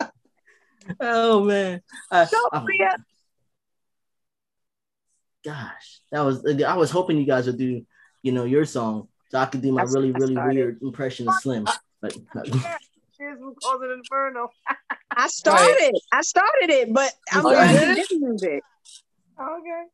[1.00, 1.80] oh man.
[2.10, 2.90] Uh, Sophia.
[2.94, 3.04] Um,
[5.44, 7.84] gosh, that was I was hoping you guys would do,
[8.22, 11.34] you know, your song so I could do my that's, really, really weird impression of
[11.40, 11.66] Slim.
[12.00, 12.16] But
[13.92, 14.48] Inferno.
[15.10, 15.76] I started.
[15.80, 15.92] Right.
[16.12, 18.62] I started it, but I'm glad you didn't use it.
[19.40, 19.84] Okay.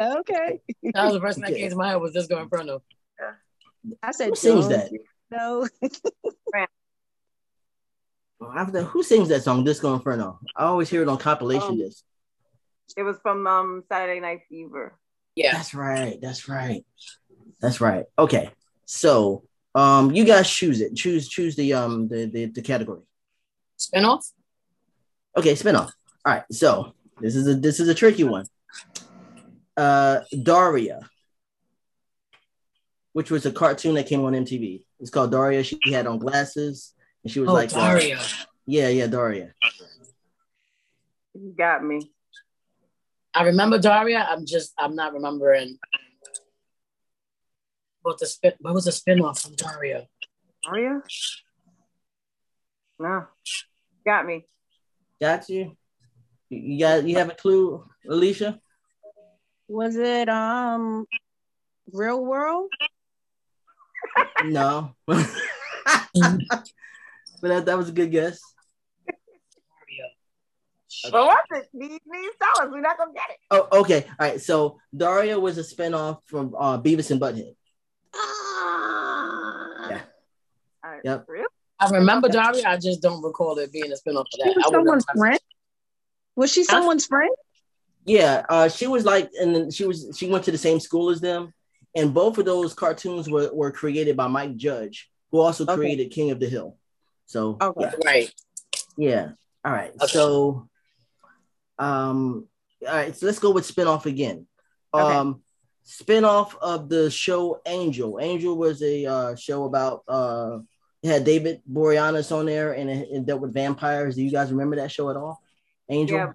[0.00, 0.60] okay.
[0.94, 2.82] That was the first thing that came to my head was Disco Inferno.
[4.02, 4.90] I said, who sings that?
[5.30, 5.66] No.
[8.54, 10.38] After, who sings that song, Disco Inferno?
[10.56, 12.04] I always hear it on compilation um, discs.
[12.96, 14.98] It was from um Saturday Night Fever.
[15.34, 16.18] Yeah, that's right.
[16.20, 16.84] That's right.
[17.60, 18.04] That's right.
[18.18, 18.50] Okay,
[18.84, 20.94] so um, you guys choose it.
[20.94, 23.02] Choose choose the um the the, the category.
[23.78, 24.30] Spinoff.
[25.36, 25.92] Okay, spinoff.
[26.24, 26.44] All right.
[26.50, 28.46] So this is a this is a tricky one.
[29.76, 31.08] Uh, Daria,
[33.12, 34.84] which was a cartoon that came on MTV.
[35.00, 35.62] It's called Daria.
[35.62, 38.18] She had on glasses, and she was oh, like Daria.
[38.18, 38.24] Uh,
[38.66, 39.52] yeah, yeah, Daria.
[41.34, 42.10] You got me.
[43.34, 44.26] I remember Daria.
[44.28, 45.78] I'm just I'm not remembering
[48.02, 50.06] what the spin what was the spinoff from Daria?
[50.64, 51.02] Daria?
[52.98, 53.26] No.
[54.04, 54.46] Got me.
[55.20, 55.76] Got you.
[56.50, 58.60] You got you have a clue, Alicia?
[59.68, 61.06] Was it um
[61.90, 62.70] real world?
[64.44, 64.94] No.
[65.06, 65.26] but
[67.42, 68.40] that, that was a good guess.
[71.10, 71.68] Well, what's it?
[71.72, 73.38] These, these dollars, we're not gonna get it.
[73.50, 74.04] Oh, okay.
[74.20, 74.40] All right.
[74.40, 77.54] So Daria was a spinoff from uh, Beavis and Butthead.
[78.14, 79.88] Ah.
[79.90, 80.00] Yeah.
[80.84, 81.00] Right.
[81.02, 81.24] Yep.
[81.28, 81.46] Really?
[81.80, 82.68] I remember Daria.
[82.68, 84.52] I just don't recall it being a spinoff of that.
[84.52, 85.40] She was someone's friend.
[86.36, 87.34] Was she someone's friend?
[88.04, 91.20] Yeah, uh, she was like, and she was she went to the same school as
[91.20, 91.52] them,
[91.94, 95.74] and both of those cartoons were, were created by Mike Judge, who also okay.
[95.74, 96.76] created King of the Hill.
[97.26, 97.80] So okay.
[97.80, 97.92] yeah.
[98.04, 98.34] right,
[98.96, 99.30] yeah,
[99.64, 99.92] all right.
[99.94, 100.06] Okay.
[100.06, 100.68] So,
[101.78, 102.46] um,
[102.86, 103.16] all right.
[103.16, 104.46] So let's go with spinoff again.
[104.92, 105.14] Okay.
[105.14, 105.42] Um,
[105.86, 108.18] spinoff of the show Angel.
[108.20, 110.58] Angel was a uh, show about uh,
[111.02, 114.14] it had David Boreanaz on there, and it, it, dealt with vampires.
[114.14, 115.42] Do you guys remember that show at all?
[115.88, 116.16] Angel.
[116.16, 116.32] Yeah,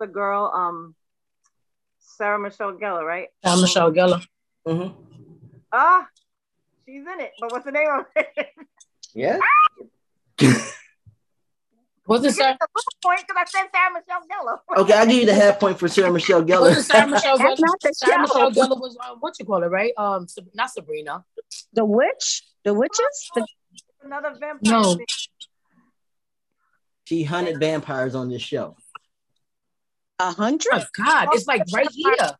[0.00, 0.94] the girl, um,
[1.98, 3.28] Sarah Michelle Gellar, right?
[3.44, 4.24] Sarah Michelle Gellar.
[4.66, 4.94] Mm-hmm.
[5.72, 6.08] Ah,
[6.86, 7.32] she's in it.
[7.40, 8.48] But what's the name of it?
[9.14, 9.38] Yeah.
[12.08, 12.56] What's it, Sarah?
[13.02, 14.80] point because I said Sarah Michelle Gellar.
[14.80, 16.74] okay, I'll give you the half point for Sarah Michelle Gellar.
[16.76, 17.54] Sarah Michelle Gellar?
[17.92, 19.92] Sarah Michelle Gellar was um, what you call it, right?
[19.98, 21.22] Um, not Sabrina.
[21.74, 23.30] The witch, the witches.
[23.34, 23.46] The...
[24.02, 24.72] Another vampire.
[24.72, 24.98] No.
[27.04, 28.74] She hunted vampires on this show.
[30.18, 30.72] A hundred?
[30.72, 32.30] Oh God, it's like right here.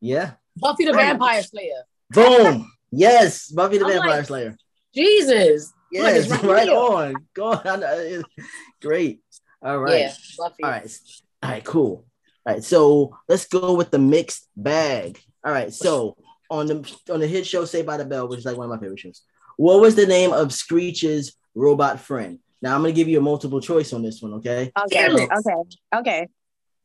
[0.00, 0.32] Yeah.
[0.56, 1.84] Buffy the Vampire Slayer.
[2.10, 2.70] Boom.
[2.90, 4.56] Yes, Buffy the I'm Vampire like, Slayer.
[4.94, 5.72] Jesus.
[5.92, 7.14] Yes, like right, right on.
[7.34, 8.24] Go on.
[8.82, 9.20] Great.
[9.62, 10.00] All right.
[10.00, 10.62] Yeah, Buffy.
[10.62, 10.98] All right.
[11.42, 12.04] All right, cool.
[12.46, 15.20] All right, so let's go with the mixed bag.
[15.44, 16.16] All right, so
[16.50, 18.70] on the on the hit show Saved by the Bell, which is like one of
[18.70, 19.22] my favorite shows.
[19.56, 22.38] What was the name of Screech's robot friend?
[22.62, 24.72] Now I'm gonna give you a multiple choice on this one, okay?
[24.86, 25.54] Okay, okay,
[25.94, 26.28] okay.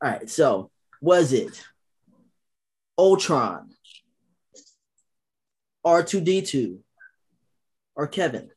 [0.03, 1.63] All right, so was it
[2.97, 3.69] Ultron,
[5.85, 6.79] R2D2,
[7.95, 8.49] or Kevin?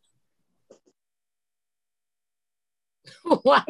[3.43, 3.62] Why?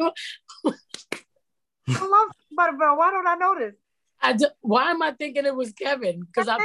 [1.87, 2.97] I love Butterbell.
[2.97, 3.75] Why don't I know this?
[4.21, 6.21] I do, why am I thinking it was Kevin?
[6.21, 6.57] Because I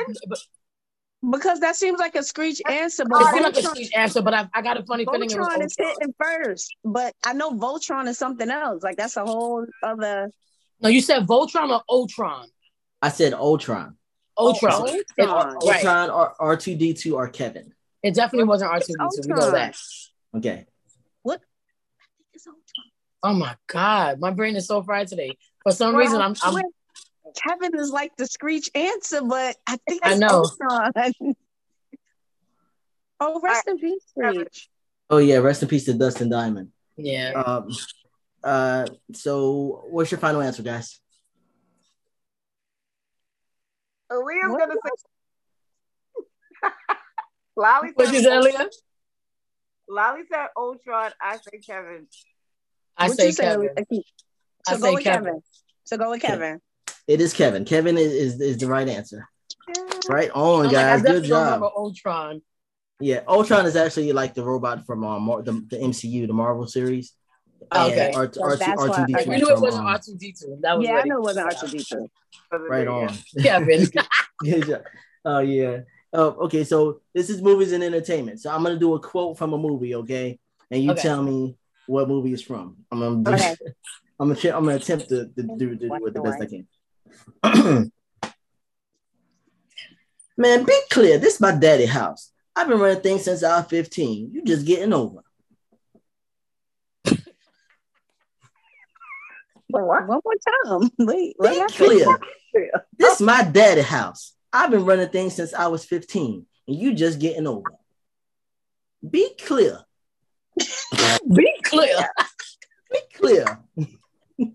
[1.30, 3.04] because that seems like a screech answer.
[3.04, 5.30] But it seems like a screech answer, but I, I got a funny Voltron feeling
[5.30, 5.64] it was Voltron.
[5.64, 8.82] is hitting first, but I know Voltron is something else.
[8.82, 10.30] Like that's a whole other.
[10.80, 12.48] No, you said Voltron or Ultron.
[13.02, 13.96] I said Ultron.
[14.36, 14.72] Ultron.
[15.18, 17.72] Ultron, Ultron or R two D two or Kevin.
[18.02, 19.28] It definitely wasn't R two D two.
[19.28, 19.76] We know that.
[20.36, 20.66] Okay.
[21.22, 21.40] What?
[23.22, 25.36] Oh my god, my brain is so fried today.
[25.62, 26.62] For some well, reason, I'm, I'm.
[27.34, 30.44] Kevin is like the screech answer, but I think I know.
[33.20, 34.68] oh, rest I, in peace, Screech.
[35.08, 36.70] Oh yeah, rest in peace to Dustin Diamond.
[36.96, 37.32] Yeah.
[37.32, 37.68] Um.
[38.42, 38.86] Uh.
[39.14, 41.00] So, what's your final answer, guys?
[44.18, 46.70] Leah's what gonna say.
[47.56, 48.68] Lolly what you say, Leah?
[49.88, 51.12] Lolly said Ultron.
[51.20, 52.06] I say Kevin.
[52.96, 53.70] I say Kevin.
[53.76, 54.02] Say?
[54.66, 55.24] So I go with Kevin.
[55.24, 55.42] Kevin.
[55.84, 56.60] So go with Kevin.
[57.06, 57.64] It is Kevin.
[57.64, 59.28] Kevin is, is, is the right answer.
[60.08, 61.02] Right on, guys.
[61.02, 61.62] Like, Good job.
[61.62, 62.42] Ultron.
[63.00, 67.12] Yeah, Ultron is actually like the robot from um, the, the MCU, the Marvel series.
[67.72, 68.12] Okay.
[68.14, 70.60] R- R- R- R2D2 I knew it wasn't um, R2D2.
[70.60, 72.08] That was yeah, I know it wasn't R2D2.
[72.52, 73.16] Right on.
[73.42, 73.86] Kevin.
[75.24, 75.80] oh, yeah.
[76.12, 78.40] Oh, okay, so this is movies and entertainment.
[78.40, 80.38] So I'm going to do a quote from a movie, okay?
[80.70, 81.02] And you okay.
[81.02, 81.56] tell me
[81.86, 82.76] what movie it's from.
[82.90, 83.56] I'm gonna do, okay.
[84.18, 87.92] I'm gonna I'm gonna attempt to, to do, to do it the best I can.
[90.36, 91.18] Man, be clear.
[91.18, 92.32] This is my daddy house.
[92.56, 94.30] I've been running things since I was 15.
[94.32, 95.22] You just getting over.
[99.82, 100.20] One more
[100.64, 100.90] time.
[100.98, 102.18] Wait, be clear.
[102.96, 104.34] This is my daddy house.
[104.52, 107.64] I've been running things since I was 15, and you just getting over.
[109.10, 109.80] Be clear.
[110.56, 112.08] Be clear.
[112.92, 113.60] Be clear.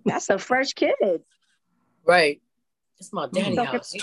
[0.06, 0.94] That's a fresh kid.
[2.06, 2.42] Right.
[3.00, 3.66] It's my daddy mm.
[3.66, 3.94] house.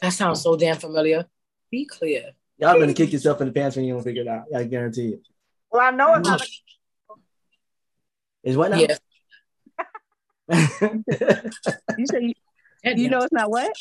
[0.00, 1.26] That sounds so damn familiar.
[1.72, 2.30] Be clear.
[2.58, 4.44] Y'all gonna kick yourself in the pants when you don't figure it out.
[4.54, 5.22] I guarantee it.
[5.70, 6.46] Well, I know it's not.
[8.44, 8.76] Is what now?
[8.76, 8.96] Yeah.
[11.98, 12.34] you say you,
[12.84, 13.74] you know it's not what?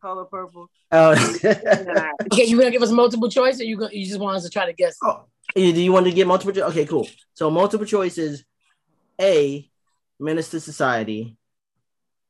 [0.00, 0.68] Color purple.
[0.90, 1.10] Oh.
[2.32, 4.50] okay, you gonna give us multiple choice, or you go, you just want us to
[4.50, 4.96] try to guess?
[5.02, 5.24] Oh,
[5.54, 6.52] do you want to get multiple?
[6.52, 6.64] choice?
[6.70, 7.08] Okay, cool.
[7.34, 8.44] So multiple choices:
[9.20, 9.68] A,
[10.20, 11.36] Menace II Society;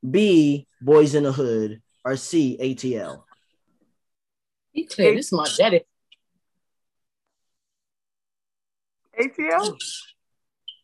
[0.09, 3.25] B, Boyz n the Hood; or C, ATL.
[4.75, 5.83] Be clear, this is my daddy.
[9.21, 9.79] ATL.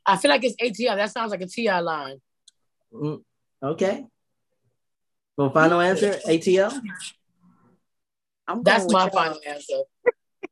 [0.04, 0.96] I feel like it's ATL.
[0.96, 2.20] That sounds like a TI line.
[2.92, 3.22] Mm,
[3.62, 4.06] okay.
[5.36, 6.80] Well, final answer, ATL.
[8.46, 9.82] I'm That's my final answer.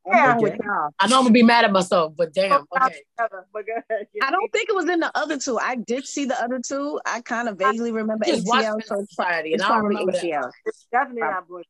[0.06, 0.56] Yeah, okay.
[1.00, 2.52] I know I'm gonna be mad at myself, but damn.
[2.52, 3.00] Okay.
[3.18, 5.58] I don't think it was in the other two.
[5.58, 7.00] I did see the other two.
[7.04, 8.80] I kind of vaguely remember ATL.
[8.84, 10.50] So Society, and I don't remember ATL.
[10.64, 11.64] It's definitely not Boys.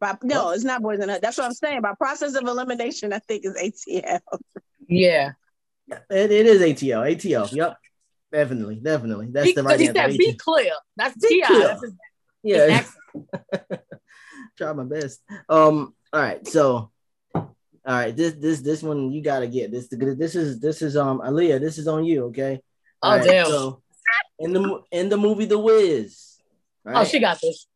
[0.00, 1.82] By, no, it's not Boys and That's what I'm saying.
[1.82, 4.20] By process of elimination, I think is ATL.
[4.88, 5.32] Yeah.
[5.88, 7.14] It, it is ATL.
[7.14, 7.52] ATL.
[7.52, 7.76] Yep.
[8.30, 8.76] Definitely.
[8.76, 9.28] Definitely.
[9.30, 10.10] That's be, the right he answer.
[10.10, 10.72] Said, be clear.
[10.96, 11.76] That's T.I.
[12.42, 12.84] yeah.
[14.58, 15.20] Try my best.
[15.48, 15.94] Um.
[16.12, 16.46] All right.
[16.46, 16.90] So
[17.88, 19.88] all right, this this this one you gotta get this.
[19.90, 21.58] This is this is um Alia.
[21.58, 22.60] This is on you, okay?
[23.00, 23.46] All oh right, damn.
[23.46, 23.82] So
[24.38, 26.36] in the in the movie The Wiz.
[26.84, 27.66] Right, oh, she got this.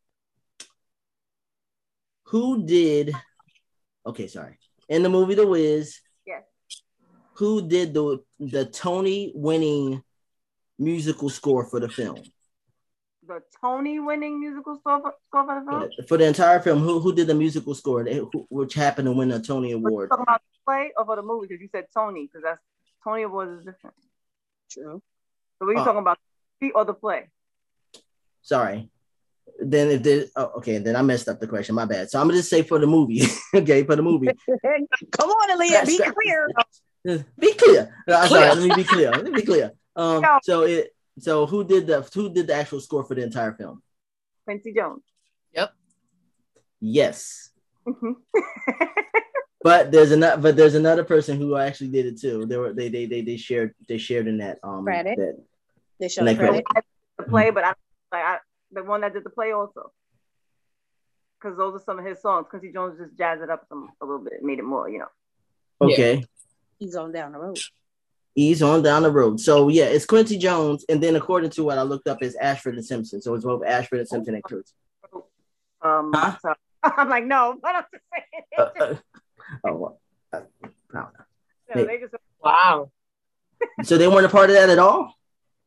[2.25, 3.11] Who did?
[4.05, 4.59] Okay, sorry.
[4.87, 5.99] In the movie The Wiz.
[6.27, 6.43] Yes.
[7.37, 10.03] Who did the the Tony winning
[10.79, 12.21] musical score for the film?
[13.27, 15.89] the Tony winning musical score for, score for the film?
[15.97, 19.11] Yeah, for the entire film, who who did the musical score, who, which happened to
[19.11, 20.09] win a Tony Award?
[20.09, 21.47] talking about the play or for the movie?
[21.47, 22.61] Because you said Tony, because that's
[23.03, 23.95] Tony Awards is different.
[24.69, 25.01] True.
[25.59, 25.85] So what are you oh.
[25.85, 26.17] talking about,
[26.59, 27.29] the or the play?
[28.41, 28.89] Sorry.
[29.59, 31.75] Then if there, oh, okay, then I messed up the question.
[31.75, 32.09] My bad.
[32.09, 33.23] So I'm gonna just say for the movie.
[33.55, 34.27] okay, for the movie.
[35.11, 36.47] Come on, Alia, be clear.
[37.37, 37.93] Be clear.
[38.07, 38.53] Uh, clear.
[38.53, 39.11] Sorry, let me be clear.
[39.11, 39.73] Let me be clear.
[39.95, 43.53] Um, so it so who did the who did the actual score for the entire
[43.53, 43.81] film?
[44.45, 45.03] Quincy Jones.
[45.53, 45.73] Yep.
[46.81, 47.51] Yes.
[47.87, 48.11] Mm-hmm.
[49.61, 52.45] but there's another but there's another person who actually did it too.
[52.45, 55.17] They were they they they, they shared they shared in that um credit.
[55.17, 55.43] That,
[55.99, 56.65] they showed credit.
[56.65, 56.85] credit.
[57.17, 57.73] The play, but I
[58.11, 58.37] like I
[58.71, 59.91] the one that did the play also.
[61.39, 62.47] Because those are some of his songs.
[62.49, 65.07] Quincy Jones just jazzed it up some a little bit, made it more, you know.
[65.81, 66.15] Okay.
[66.15, 66.25] Yeah.
[66.79, 67.59] He's on down the road.
[68.35, 69.39] He's on down the road.
[69.39, 72.75] So yeah, it's Quincy Jones, and then according to what I looked up, is Ashford
[72.75, 73.21] and Simpson.
[73.21, 74.73] So it's both Ashford and Simpson and Kurtz.
[75.81, 76.37] Um, huh?
[76.41, 76.53] so,
[76.83, 78.43] I'm like, no, but I'm just saying.
[78.57, 78.95] Uh, uh,
[79.67, 79.97] oh,
[80.31, 80.39] uh,
[80.93, 81.07] no.
[81.75, 82.89] no they just, wow.
[83.83, 85.13] so they weren't a part of that at all.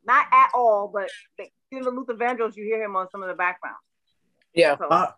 [0.05, 3.29] Not at all, but they, in the Luther Vandross, you hear him on some of
[3.29, 3.77] the background.
[4.55, 4.77] Yeah.
[4.79, 5.13] So, uh,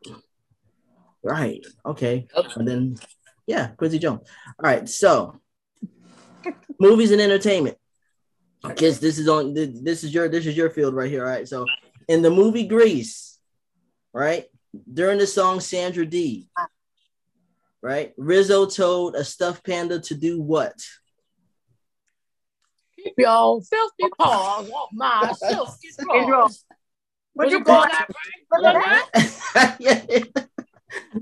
[1.22, 1.64] right.
[1.86, 2.26] Okay.
[2.57, 2.96] And then,
[3.46, 4.28] yeah, Quincy Jones.
[4.46, 4.88] All right.
[4.88, 5.40] So
[6.78, 7.76] movies and entertainment.
[8.64, 11.24] I guess this is on this is your this is your field right here.
[11.24, 11.47] All right.
[11.47, 11.66] So
[12.09, 13.39] in the movie Grease,
[14.12, 14.47] right?
[14.93, 16.49] During the song Sandra Dee,
[17.82, 18.12] right?
[18.16, 20.74] Rizzo told a stuffed panda to do what?
[22.97, 26.64] Keep your filthy paws off my silky paws.
[27.34, 29.76] What you call that?
[29.78, 30.03] yeah.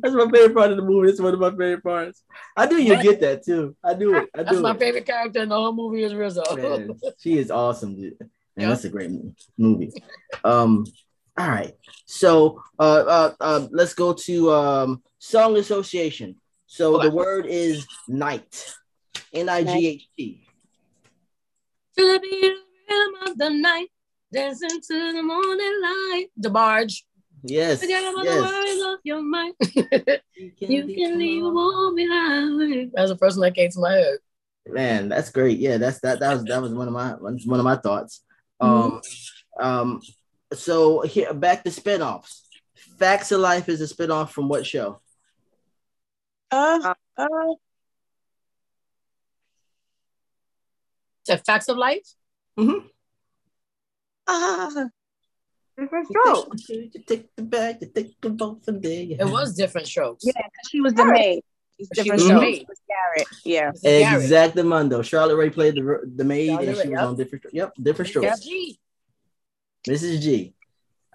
[0.01, 1.09] That's my favorite part of the movie.
[1.09, 2.23] It's one of my favorite parts.
[2.57, 3.77] I knew you get that too.
[3.83, 4.31] I knew it.
[4.35, 6.43] I That's my favorite character in the whole movie is Rizzo.
[6.55, 8.17] Man, she is awesome, dude.
[8.57, 9.11] Man, that's a great
[9.59, 9.93] movie.
[10.45, 10.87] Um,
[11.39, 11.73] all right.
[12.07, 16.37] So uh, uh, uh let's go to um song association.
[16.67, 17.09] So okay.
[17.09, 18.75] the word is night.
[19.33, 20.47] N-I-G-H-T.
[21.99, 22.55] To the beat
[23.29, 23.89] of the night,
[24.33, 26.27] dancing to the morning light.
[26.37, 27.06] The barge.
[27.49, 27.81] Yes.
[27.81, 28.35] Forget about yes.
[28.35, 29.55] the worries of your mind.
[29.61, 32.93] you can, you can leave them all behind.
[32.93, 34.19] That's the first one that came to my head.
[34.67, 35.59] Man, that's great.
[35.59, 36.19] Yeah, that's that.
[36.19, 38.23] That was that was one of my one of my thoughts.
[38.61, 39.65] Um, mm-hmm.
[39.65, 40.01] um.
[40.53, 42.41] So here, back to spinoffs.
[42.99, 45.01] Facts of Life is a spinoff from what show?
[46.51, 47.27] Uh, uh.
[51.27, 52.07] The Facts of Life.
[52.59, 52.87] Mm-hmm.
[54.27, 54.87] Uh,
[55.79, 56.67] different strokes.
[57.07, 59.07] take the bag, you take the boat from there.
[59.09, 60.25] It was different strokes.
[60.27, 60.33] Yeah,
[60.69, 61.43] she was the maid.
[61.79, 62.67] Different she was maid.
[62.89, 63.29] Garrett.
[63.45, 63.73] Yeah.
[63.73, 65.05] Exactamundo.
[65.05, 67.09] Charlotte Rae played the the maid, Charlotte and she was yep.
[67.09, 67.45] on different.
[67.53, 68.41] Yep, different strokes.
[68.41, 68.79] G.
[69.89, 70.21] Mrs.
[70.21, 70.55] G.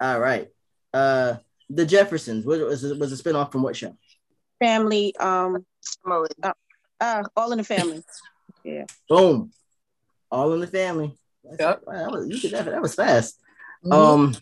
[0.00, 0.48] All right.
[0.94, 1.34] Uh,
[1.68, 2.46] the Jeffersons.
[2.46, 2.98] What was it?
[2.98, 3.96] Was a spinoff from what show?
[4.60, 5.16] Family.
[5.16, 5.66] Um.
[6.08, 6.52] Uh,
[7.00, 8.02] uh, all in the family.
[8.64, 8.84] yeah.
[9.08, 9.50] Boom.
[10.30, 11.18] All in the family.
[11.58, 11.82] Yep.
[11.86, 12.66] Wow, that was, you did that.
[12.66, 13.36] That was fast.
[13.84, 13.92] Mm-hmm.
[13.92, 14.36] Um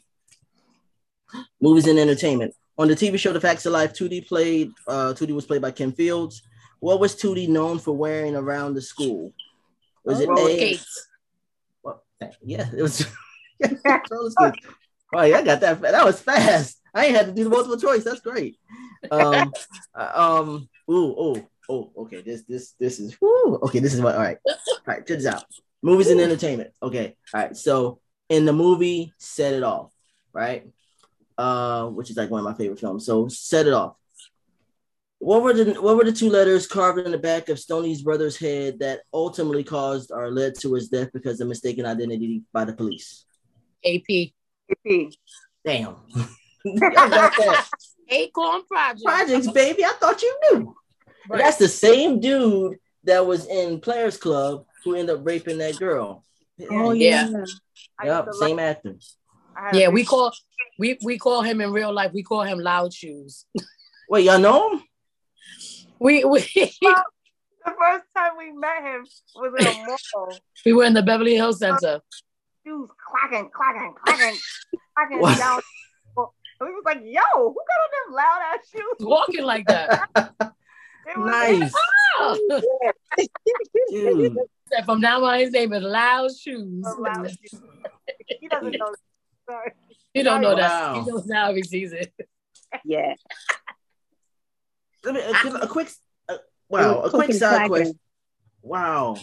[1.61, 2.55] movies and entertainment.
[2.81, 5.70] On the TV show The Facts of Life, Tootie played, uh, Tootie was played by
[5.70, 6.43] Kim Fields.
[6.78, 9.35] What was Tootie known for wearing around the school?
[10.03, 10.78] Was oh, it A?
[11.83, 12.03] Well,
[12.43, 13.07] yeah, it was.
[13.62, 14.53] oh,
[15.12, 15.83] yeah, I got that.
[15.83, 16.81] That was fast.
[16.95, 18.03] I ain't had to do the multiple choice.
[18.03, 18.57] That's great.
[19.11, 19.53] Um,
[19.95, 22.22] uh, um, ooh, oh, oh, okay.
[22.22, 23.81] This, this, this is, okay.
[23.81, 24.14] This is what.
[24.14, 24.57] All right, all
[24.87, 25.07] right.
[25.07, 25.45] Check this out.
[25.83, 26.70] Movies and entertainment.
[26.83, 27.57] Okay, all right.
[27.57, 28.01] So
[28.31, 29.93] in the movie, set it off.
[30.33, 30.72] Right
[31.41, 33.07] uh, which is like one of my favorite films.
[33.07, 33.97] So set it off.
[35.20, 38.36] What were the what were the two letters carved in the back of Stoney's brother's
[38.36, 42.74] head that ultimately caused or led to his death because of mistaken identity by the
[42.74, 43.24] police?
[43.84, 44.32] AP.
[44.70, 45.12] AP.
[45.64, 45.97] Damn.
[48.09, 49.03] Acorn Projects.
[49.03, 49.84] Projects, baby.
[49.84, 50.76] I thought you knew.
[51.28, 51.38] Right.
[51.38, 56.24] That's the same dude that was in Players Club who ended up raping that girl.
[56.70, 57.30] Oh yeah.
[58.03, 58.97] Yep, same like, actor.
[59.72, 60.32] Yeah, we call
[60.78, 62.12] we we call him in real life.
[62.12, 63.44] We call him Loud Shoes.
[64.08, 64.82] Wait, y'all know him?
[65.98, 66.44] We we.
[66.82, 67.04] Well,
[67.64, 69.06] the first time we met him
[69.36, 70.38] was in a mall.
[70.64, 72.00] we were in the Beverly Hills Center.
[72.64, 74.38] Shoes clacking, clacking, clacking,
[74.94, 75.38] clacking what?
[75.38, 75.61] down.
[76.16, 80.08] And we was like, "Yo, who got on them loud ass shoes?" Walking like that.
[81.16, 81.72] nice.
[83.90, 84.36] Dude.
[84.84, 86.84] From now on, his name is Loud Shoes.
[86.86, 87.61] Oh, loud shoes.
[88.40, 88.94] he doesn't know.
[89.51, 89.72] Sorry.
[90.14, 90.94] He don't know wow.
[90.94, 90.94] that.
[91.05, 92.12] He knows now if he sees it.
[92.84, 93.14] Yeah.
[95.05, 95.88] Let me a, a quick.
[96.28, 96.36] Uh,
[96.68, 97.98] wow, a quick side question.
[98.62, 99.16] Wow.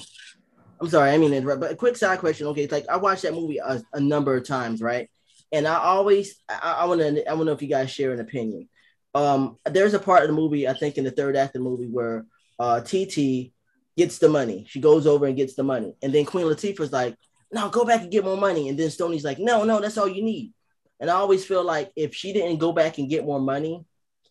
[0.79, 2.47] I'm sorry, I mean, interrupt, but a quick side question.
[2.47, 5.09] Okay, it's like I watched that movie a, a number of times, right?
[5.51, 8.11] And I always, I, I want to, I want to know if you guys share
[8.11, 8.67] an opinion.
[9.15, 11.69] Um, there's a part of the movie, I think, in the third act of the
[11.69, 12.25] movie where
[12.59, 13.53] uh, TT
[13.95, 14.65] gets the money.
[14.67, 17.15] She goes over and gets the money, and then Queen Latifah's like,
[17.51, 20.07] "No, go back and get more money." And then Stoney's like, "No, no, that's all
[20.07, 20.53] you need."
[20.99, 23.85] And I always feel like if she didn't go back and get more money,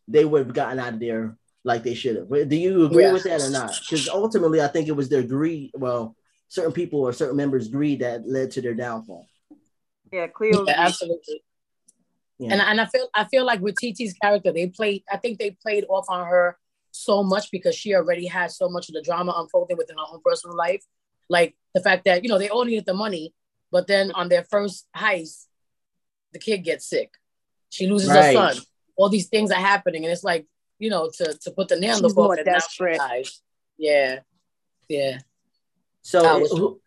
[0.08, 2.28] they would have gotten out of there like they should have.
[2.28, 3.12] Do you agree yeah.
[3.12, 3.72] with that or not?
[3.80, 5.72] Because ultimately, I think it was their greed.
[5.74, 6.16] Well,
[6.48, 9.26] certain people or certain members' greed that led to their downfall.
[10.12, 10.64] Yeah, Cleo.
[10.66, 11.42] Yeah, absolutely.
[12.38, 12.52] Yeah.
[12.52, 15.02] And and I feel I feel like with TT's character, they played.
[15.10, 16.58] I think they played off on her
[16.90, 20.20] so much because she already had so much of the drama unfolding within her own
[20.24, 20.84] personal life.
[21.28, 23.34] Like the fact that you know they all needed the money,
[23.70, 25.46] but then on their first heist,
[26.32, 27.10] the kid gets sick.
[27.70, 28.26] She loses right.
[28.26, 28.62] her son.
[28.96, 30.46] All these things are happening, and it's like
[30.78, 32.44] you know to to put the nail in the coffin.
[32.44, 33.00] Desperate.
[33.76, 34.20] Yeah,
[34.88, 35.18] yeah.
[36.02, 36.78] So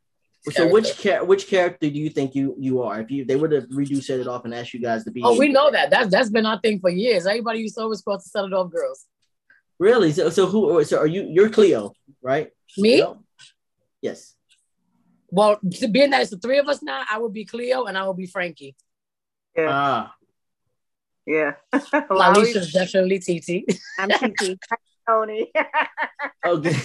[0.51, 3.01] so which char- which character do you think you you are?
[3.01, 5.21] If you they would have redo set it off and asked you guys to be.
[5.23, 5.89] Oh, we know that.
[5.89, 7.25] That's that's been our thing for years.
[7.27, 9.05] Everybody used to always supposed to set it off girls.
[9.77, 10.11] Really?
[10.11, 10.83] So so who?
[10.83, 11.27] So are you?
[11.29, 12.51] You're Cleo, right?
[12.77, 13.03] Me?
[14.01, 14.35] Yes.
[15.31, 15.59] Well,
[15.91, 18.13] being that it's the three of us now, I will be Cleo and I will
[18.13, 18.75] be Frankie.
[19.55, 19.67] Yeah.
[19.69, 20.15] Ah.
[21.25, 21.53] Yeah.
[22.09, 23.79] Alicia's definitely TT.
[23.99, 24.57] I'm TT.
[25.07, 25.51] Tony.
[26.45, 26.75] okay.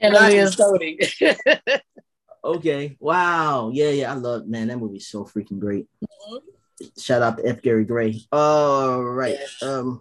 [0.00, 0.98] And Alia's Tony.
[2.44, 2.96] Okay.
[3.00, 3.70] Wow.
[3.72, 4.12] Yeah, yeah.
[4.12, 5.86] I love man, that movie's so freaking great.
[6.04, 6.86] Mm-hmm.
[6.98, 7.62] Shout out to F.
[7.62, 8.20] Gary Gray.
[8.30, 9.38] All right.
[9.62, 10.00] Um,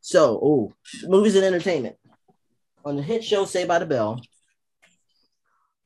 [0.00, 0.72] so oh,
[1.04, 1.96] movies and entertainment.
[2.84, 4.20] On the hit show Saved by the Bell,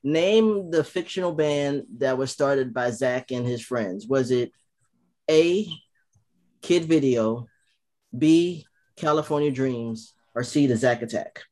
[0.04, 4.06] name the fictional band that was started by Zach and his friends.
[4.06, 4.52] Was it
[5.28, 5.66] A
[6.60, 7.46] Kid Video,
[8.16, 11.42] B California Dreams, or C the Zach Attack?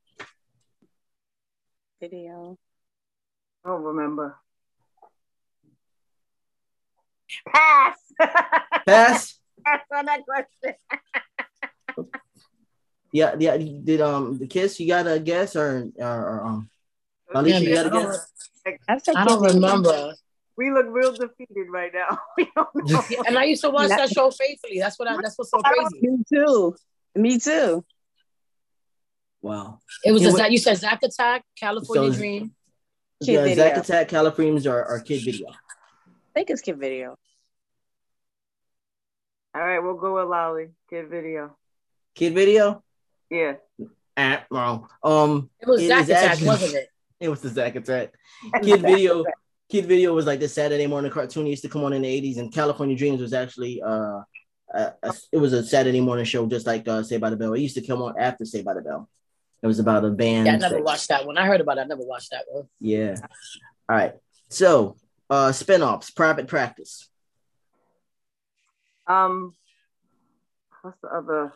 [2.00, 2.58] Video.
[3.64, 4.36] I don't remember.
[7.48, 7.96] Pass.
[8.86, 9.38] Pass.
[9.64, 10.74] Pass on that question.
[13.12, 13.56] yeah, yeah.
[13.56, 14.78] Did um the kiss?
[14.78, 16.70] You got a guess or or, or um?
[17.34, 19.08] Alicia, you got a guess?
[19.14, 20.14] I don't remember.
[20.56, 22.18] We look real defeated right now.
[23.26, 24.78] and I used to watch that show faithfully.
[24.78, 25.16] That's what I.
[25.16, 26.06] That's what's so crazy.
[26.06, 26.76] Me too.
[27.14, 27.84] Me too.
[29.40, 29.80] Wow.
[30.04, 32.52] It was a, you said Zack Attack, California so, Dream.
[33.22, 33.56] Kid yeah, video.
[33.56, 35.48] Zack Attack Californians are, are kid video.
[35.48, 37.16] I think it's kid video.
[39.54, 40.68] All right, we'll go with Lolly.
[40.88, 41.56] Kid video.
[42.14, 42.82] Kid video?
[43.30, 43.54] Yeah.
[44.16, 44.88] Ah, wrong.
[45.02, 46.88] Um it was Zack Attack, actually, wasn't it?
[47.26, 48.14] It was the Zack Attack.
[48.62, 49.24] Kid video.
[49.70, 52.38] Kid video was like the Saturday morning cartoon used to come on in the 80s,
[52.38, 54.20] and California Dreams was actually uh
[54.74, 57.52] a, a, it was a Saturday morning show, just like uh, Saved by the Bell.
[57.54, 59.08] It used to come on after Saved by the Bell.
[59.62, 60.46] It was about a band.
[60.46, 61.38] Yeah, I never that, watched that one.
[61.38, 61.82] I heard about it.
[61.82, 62.64] I never watched that one.
[62.80, 63.14] Yeah.
[63.88, 64.14] All right.
[64.48, 64.96] So,
[65.30, 67.08] uh spinoffs, private practice.
[69.06, 69.54] Um,
[70.82, 71.52] what's the other?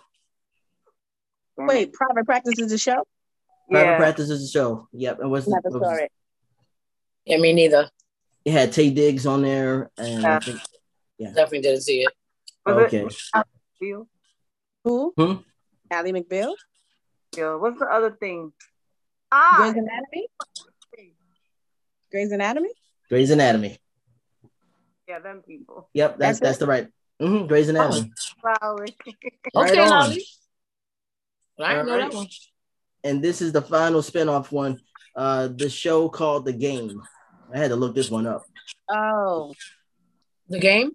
[1.58, 3.04] Wait, private practice is a show.
[3.70, 3.96] Private yeah.
[3.96, 4.88] practice is a show.
[4.92, 5.18] Yep.
[5.22, 5.48] It was.
[5.48, 6.12] Never saw it.
[7.24, 7.90] Yeah, me neither.
[8.44, 10.60] It had Taye Diggs on there, and yeah, think,
[11.18, 11.28] yeah.
[11.28, 12.12] definitely didn't see it.
[12.64, 13.04] okay.
[13.80, 14.06] It
[14.84, 15.12] Who?
[15.18, 15.34] Hmm?
[15.90, 16.54] Ally McBeal.
[17.36, 18.52] Yo, what's the other thing?
[19.32, 20.28] Ah, Grey's Anatomy.
[22.10, 22.70] Grey's Anatomy.
[23.08, 23.78] Grey's Anatomy.
[25.08, 25.88] Yeah, them people.
[25.92, 26.88] Yep, that's that's, that's the right.
[27.20, 28.12] Mm-hmm, Grey's Anatomy.
[28.62, 28.78] Oh,
[29.56, 30.24] okay, Lolly.
[31.58, 32.10] I know right.
[32.10, 32.26] that one.
[33.07, 34.80] And this is the final spinoff one.
[35.14, 37.00] Uh, the show called The Game.
[37.52, 38.44] I had to look this one up.
[38.90, 39.54] Oh,
[40.48, 40.92] the game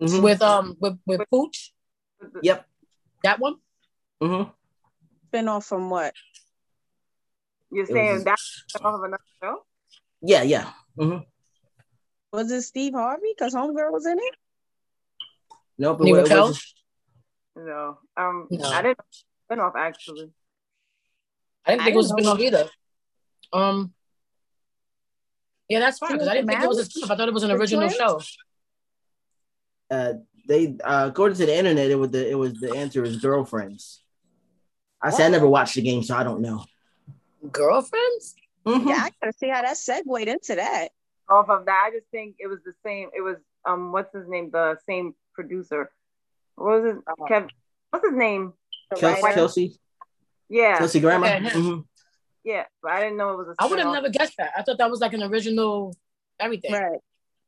[0.00, 0.22] mm-hmm.
[0.22, 1.72] with um with with Pooch.
[2.42, 2.66] Yep,
[3.22, 3.56] that one.
[4.22, 4.50] Mm-hmm
[5.34, 6.14] spinoff from what?
[7.70, 9.64] You're saying was, that's off of another show?
[10.22, 10.70] Yeah, yeah.
[10.98, 11.18] Mm-hmm.
[12.32, 13.34] Was it Steve Harvey?
[13.36, 14.34] Because Homegirl was in it.
[15.78, 16.74] No, but what, was
[17.56, 18.68] No, um, no.
[18.68, 19.00] I didn't
[19.50, 20.30] spinoff actually.
[21.66, 22.68] I didn't think I it was a spinoff either.
[23.52, 23.92] Um,
[25.68, 27.10] yeah, that's fine because I didn't think it was a spinoff.
[27.10, 28.20] I thought it was an original show.
[29.90, 30.14] Uh,
[30.46, 34.02] they uh, according to the internet, it was the it was the answer is girlfriends.
[35.00, 36.64] I said I never watched the game, so I don't know.
[37.50, 38.34] Girlfriends?
[38.66, 38.88] Mm-hmm.
[38.88, 40.88] Yeah, I gotta see how that segued into that.
[41.28, 43.10] Off of that, I just think it was the same.
[43.14, 43.36] It was
[43.66, 44.50] um, what's his name?
[44.50, 45.90] The same producer.
[46.56, 47.02] What was it?
[47.06, 47.50] Uh, Kev.
[47.90, 48.52] What's his name?
[48.96, 49.32] Kelsey.
[49.32, 49.78] Kelsey.
[50.48, 50.78] Yeah.
[50.78, 51.26] Kelsey Grammer.
[51.26, 51.80] Mm-hmm.
[52.44, 53.54] Yeah, but I didn't know it was a.
[53.58, 54.52] I would have never guessed that.
[54.56, 55.96] I thought that was like an original
[56.38, 56.72] everything.
[56.72, 57.00] Right.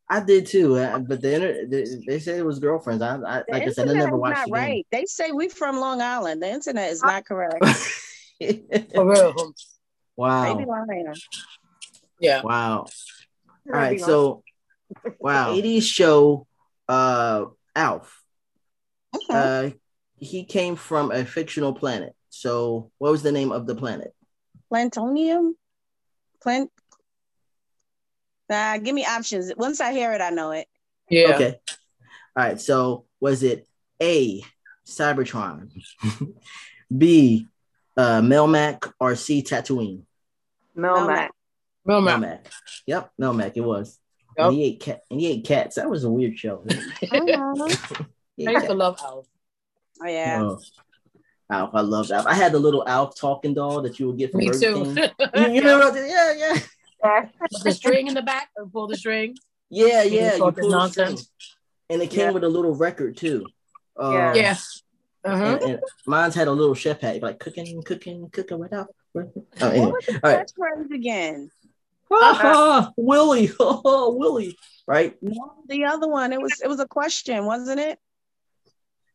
[0.09, 3.03] I did too, uh, but the internet they, they said it was girlfriends.
[3.03, 4.39] I, I like I said, I never watched.
[4.39, 4.87] Not the right.
[4.91, 6.43] They say we from Long Island.
[6.43, 7.63] The internet is not correct.
[8.95, 9.55] For real.
[10.17, 10.55] Wow.
[10.55, 11.21] Maybe Long Island.
[12.21, 12.43] Yeah.
[12.43, 12.87] Wow.
[13.67, 14.01] All right.
[14.01, 14.45] So,
[15.19, 15.53] wow.
[15.55, 16.47] 80s show,
[16.89, 18.23] uh, Alf.
[19.15, 19.27] Okay.
[19.29, 19.71] Uh,
[20.19, 22.15] he came from a fictional planet.
[22.37, 24.15] So, what was the name of the planet?
[24.71, 25.55] Plantonium.
[26.43, 26.71] Plant.
[28.51, 29.53] Uh, give me options.
[29.57, 30.69] Once I hear it, I know it.
[31.09, 31.35] Yeah.
[31.35, 31.61] Okay.
[32.37, 32.61] All right.
[32.61, 33.67] So, was it
[34.03, 34.43] A.
[34.87, 35.71] Cybertron,
[36.97, 37.47] B.
[37.97, 39.43] Uh, Melmac, or C.
[39.43, 40.03] Tatooine?
[40.77, 41.31] Melmac.
[41.89, 42.21] Melmac.
[42.21, 42.47] Melmac.
[42.87, 43.53] Yep, Melmac.
[43.57, 43.99] It was.
[44.37, 44.47] Yep.
[44.47, 45.01] And he ate cat.
[45.11, 45.77] And he ate cats.
[45.77, 46.65] That was a weird show.
[46.71, 47.65] I
[48.37, 49.27] used to love Alf.
[50.03, 50.43] Oh yeah.
[50.43, 50.61] Oh.
[51.51, 52.27] Alf, I loved Alf.
[52.27, 54.97] I had the little Alf talking doll that you would get from Me Burger King.
[54.97, 56.07] you, you remember?
[56.07, 56.33] Yeah,
[57.03, 57.27] yeah.
[57.63, 59.37] the string in the back, or pull the string.
[59.71, 60.37] Yeah, yeah.
[60.37, 61.31] You pull nonsense.
[61.89, 62.31] And it came yeah.
[62.33, 63.47] with a little record too.
[63.97, 64.35] Um, yeah.
[64.35, 64.57] Yeah.
[65.25, 65.45] Uh-huh.
[65.45, 69.87] And, and mine's had a little chef hat, like cooking, cooking, cooking without Oh, anyway.
[69.87, 70.91] What was the All right.
[70.93, 71.51] again?
[72.11, 75.17] uh Willie, oh, Willie, right?
[75.23, 76.33] No, the other one.
[76.33, 77.99] It was it was a question, wasn't it?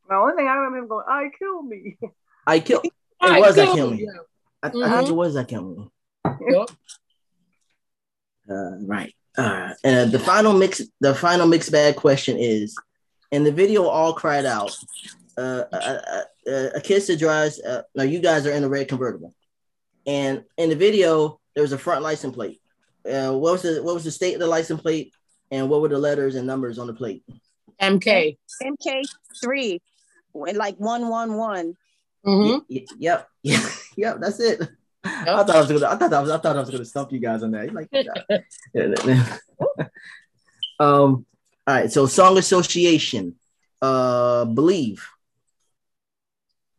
[0.10, 1.98] The only thing I remember going, "I kill me."
[2.52, 2.86] I killed.
[2.86, 4.08] It was I kill me.
[4.62, 4.84] I, mm-hmm.
[4.84, 5.16] I, think it mm-hmm.
[5.16, 5.88] was I kill me.
[6.26, 6.70] Yep.
[8.50, 9.16] Uh, right.
[9.38, 12.76] Uh, and the final mix, the final mixed bag question is,
[13.32, 14.76] in the video, all cried out,
[15.38, 17.60] uh, a, a, a, a kiss that drives.
[17.62, 19.34] Uh, no, you guys are in a red convertible.
[20.06, 22.60] And in the video, there was a front license plate.
[23.06, 25.14] Uh, what was the what was the state of the license plate,
[25.50, 27.24] and what were the letters and numbers on the plate?
[27.82, 28.38] MK.
[28.62, 29.02] MK
[29.42, 29.82] three,
[30.34, 31.78] like one one one.
[32.26, 32.60] Mm-hmm.
[32.70, 34.60] Y- yep, yep, that's it.
[34.60, 34.70] Yep.
[35.04, 35.88] I thought I was gonna.
[35.88, 36.30] I thought I was.
[36.30, 37.74] I thought I was gonna stump you guys on that.
[37.74, 37.90] Like,
[40.80, 41.26] um.
[41.68, 41.92] All right.
[41.92, 43.36] So, song association.
[43.82, 45.04] Uh, believe.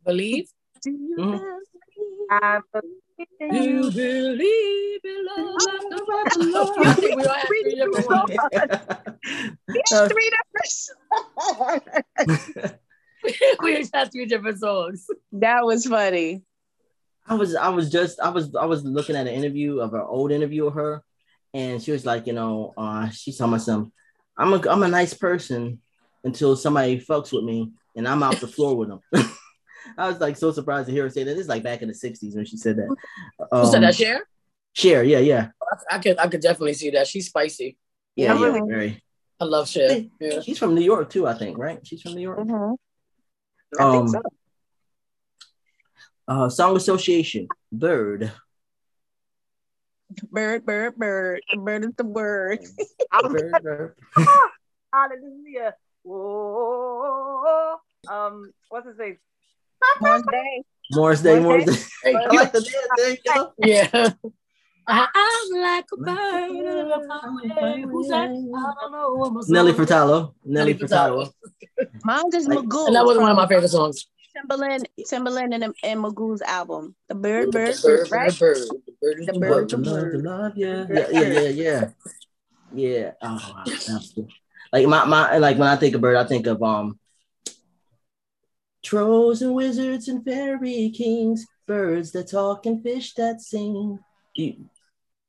[0.05, 0.47] Believe.
[0.87, 1.37] Mm-hmm.
[2.31, 2.93] I believe
[3.39, 5.55] you believe in love.
[6.85, 8.37] I think we all have three different ones.
[10.09, 10.29] three
[12.17, 12.79] different
[13.61, 15.07] we each have three different songs.
[15.31, 16.43] That was funny.
[17.25, 20.01] I was I was just I was I was looking at an interview of an
[20.01, 21.03] old interview of her,
[21.53, 23.93] and she was like, you know, uh, she's talking about some.
[24.37, 25.79] I'm a I'm a nice person
[26.23, 28.99] until somebody fucks with me, and I'm out the floor with them.
[29.97, 31.33] I was like so surprised to hear her say that.
[31.33, 32.95] This is like back in the '60s when she said that.
[33.51, 34.27] Um, said that Cher?
[34.73, 35.49] Cher, yeah, yeah.
[35.89, 37.07] I could I could definitely see that.
[37.07, 37.77] She's spicy.
[38.15, 39.03] Yeah, yeah, yeah very.
[39.39, 40.05] I love Cher.
[40.19, 40.41] Yeah.
[40.41, 41.85] She's from New York too, I think, right?
[41.85, 42.39] She's from New York.
[42.39, 42.73] Mm-hmm.
[43.79, 44.21] I um, think so.
[46.27, 48.31] Uh, song association, bird.
[50.31, 51.41] Bird, bird, bird.
[51.55, 52.59] Bird is the word.
[53.29, 53.95] bird, bird.
[54.93, 55.75] Hallelujah.
[56.03, 57.77] Whoa.
[58.07, 59.17] Um, what's his name?
[60.01, 60.63] Morris Day.
[60.91, 62.15] Morris Day, Morris Day.
[62.15, 63.17] I like the dance.
[63.27, 64.13] There Yeah.
[64.87, 66.49] I'm like a bird.
[67.89, 68.29] Who's that?
[68.29, 69.41] I don't know.
[69.47, 70.33] Nelly Furtado.
[70.43, 71.31] Nelly Furtado.
[72.03, 72.87] Mine is Magoo.
[72.87, 74.07] And that was one of my favorite songs.
[74.35, 78.39] Timbaland, Timbaland, and, and Magoo's album, The Bird, Bird, Bird, right?
[78.39, 78.57] Bird,
[78.99, 81.89] bird, the bird, the bird, the love, yeah, yeah, yeah, yeah, yeah.
[82.73, 83.11] Yeah.
[83.21, 83.99] Oh, wow.
[84.71, 86.99] Like my, my, like when I think of bird, I think of um
[88.81, 93.99] Trolls and wizards and fairy kings, birds that talk and fish that sing.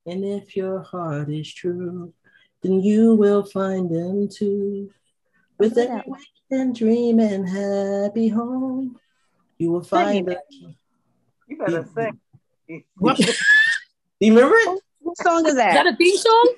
[0.06, 2.12] And if your heart is true,
[2.62, 4.90] then you will find them too.
[5.58, 6.02] With every
[6.50, 8.98] and dream and happy home,
[9.58, 10.76] you will find them.
[11.48, 12.84] You better sing.
[12.96, 13.18] What?
[14.20, 14.80] you remember it?
[15.00, 15.68] What song is that?
[15.68, 16.54] Is that a theme song?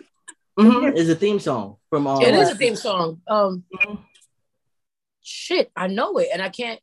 [0.58, 0.96] Mm-hmm.
[0.96, 2.06] It's a theme song from.
[2.06, 3.20] Uh, it is a theme song.
[3.28, 3.94] Um, mm-hmm.
[5.22, 6.80] shit, I know it, and I can't.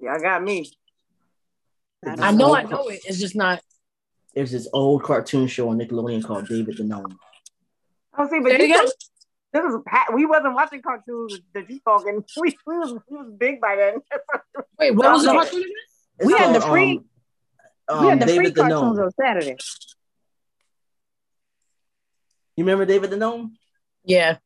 [0.00, 0.70] Yeah, I got me.
[2.04, 3.00] I know, I know it.
[3.04, 3.62] It's just not.
[4.34, 7.18] There's this old cartoon show on Nickelodeon called David the Gnome.
[8.18, 8.92] Oh, see, but you, this
[9.62, 9.82] was
[10.14, 12.24] we wasn't watching cartoons that you talking.
[12.36, 14.00] We, we was we was big by then.
[14.78, 15.60] Wait, what was the cartoon?
[15.60, 16.26] again?
[16.26, 17.00] We had the free.
[17.88, 19.56] Um, we had the David free the cartoons on Saturday.
[22.56, 23.56] You remember David the Gnome?
[24.04, 24.38] Yeah.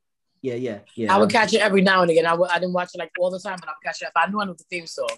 [0.43, 1.15] Yeah, yeah, yeah.
[1.15, 2.27] I would catch it every now and again.
[2.27, 4.07] I w- I didn't watch it like all the time, but I would catch it
[4.07, 5.09] if I knew I knew the theme song.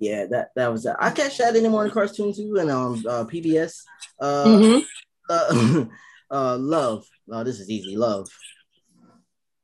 [0.00, 0.96] Yeah, that that was that.
[0.98, 3.82] I catch that in the morning cartoon too, and um uh, PBS.
[4.18, 4.78] Uh, mm-hmm.
[5.30, 5.84] uh,
[6.34, 7.06] uh, love.
[7.30, 7.96] Oh, this is easy.
[7.96, 8.28] Love.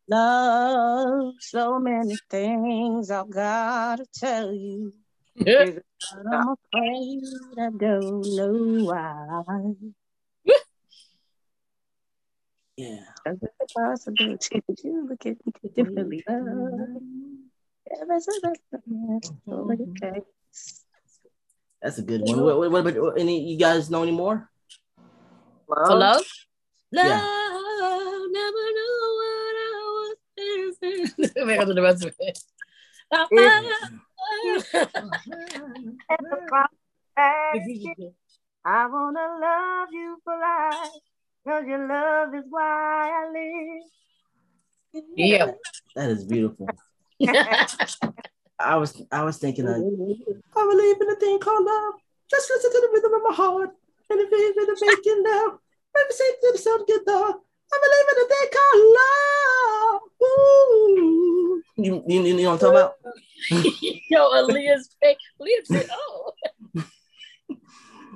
[0.08, 4.92] Love, so many things I've got to tell you.
[5.38, 5.66] Yeah.
[6.32, 7.22] I'm afraid
[7.58, 9.74] I don't know why.
[12.78, 13.00] Yeah.
[13.26, 16.24] Is it a possibility that you look at me differently?
[19.48, 20.18] Mm-hmm.
[21.82, 22.40] That's a good one.
[22.42, 23.42] What, what, what about any?
[23.44, 24.50] You guys know any more?
[25.68, 25.86] Love?
[25.86, 26.22] For love?
[26.92, 27.20] Love, yeah.
[28.32, 31.46] never knew what I was thinking.
[31.46, 32.38] Make up the rest of it.
[38.64, 40.90] I wanna love you for life.
[41.46, 45.04] Cause your love is why I live.
[45.16, 45.52] Yeah.
[45.94, 46.68] That is beautiful.
[48.58, 51.94] I was I was thinking I believe in a thing called love.
[52.30, 53.70] Just listen to the rhythm of my heart.
[54.10, 55.58] And if it's in the making now,
[55.94, 57.34] let me say to the sound get the
[57.72, 60.00] I believe in a thing called love.
[60.22, 61.62] Ooh.
[61.76, 62.94] You, you, you know what I'm talking about?
[64.10, 65.18] Yo, Alia's fake.
[65.40, 65.88] Alia's fake.
[65.92, 66.32] Oh.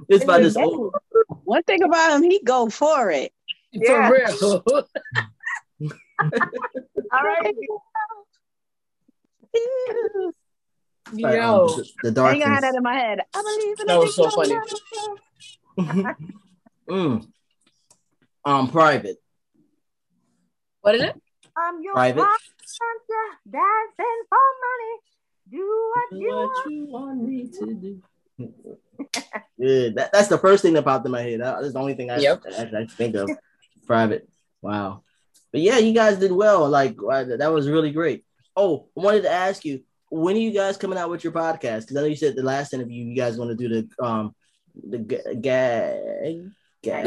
[0.08, 0.92] It's about this old.
[1.44, 3.32] One thing about him, he go for it.
[3.70, 4.08] Yeah.
[4.08, 4.84] For real.
[7.12, 7.54] All right.
[11.12, 12.36] Yo, um, the, dark.
[12.36, 13.20] I had that in my head.
[13.34, 14.54] I believe in that was so funny.
[16.88, 17.26] mm.
[18.44, 19.16] Um, private.
[20.82, 21.20] What is it?
[21.56, 22.24] I'm your private.
[23.50, 25.00] Dancing for money.
[25.50, 26.70] Do what, do you, what want.
[26.70, 28.02] you want me to do.
[29.60, 29.96] Good.
[29.96, 31.40] That, that's the first thing that popped in my head.
[31.40, 32.42] That's the only thing I, yep.
[32.46, 33.28] I, I, I think of.
[33.86, 34.28] Private.
[34.62, 35.02] Wow.
[35.50, 36.68] But yeah, you guys did well.
[36.68, 38.24] Like that was really great.
[38.60, 41.82] Oh, I wanted to ask you, when are you guys coming out with your podcast?
[41.82, 44.34] Because I know you said the last interview you guys want to do the um
[44.74, 46.50] the gag
[46.82, 47.06] gag.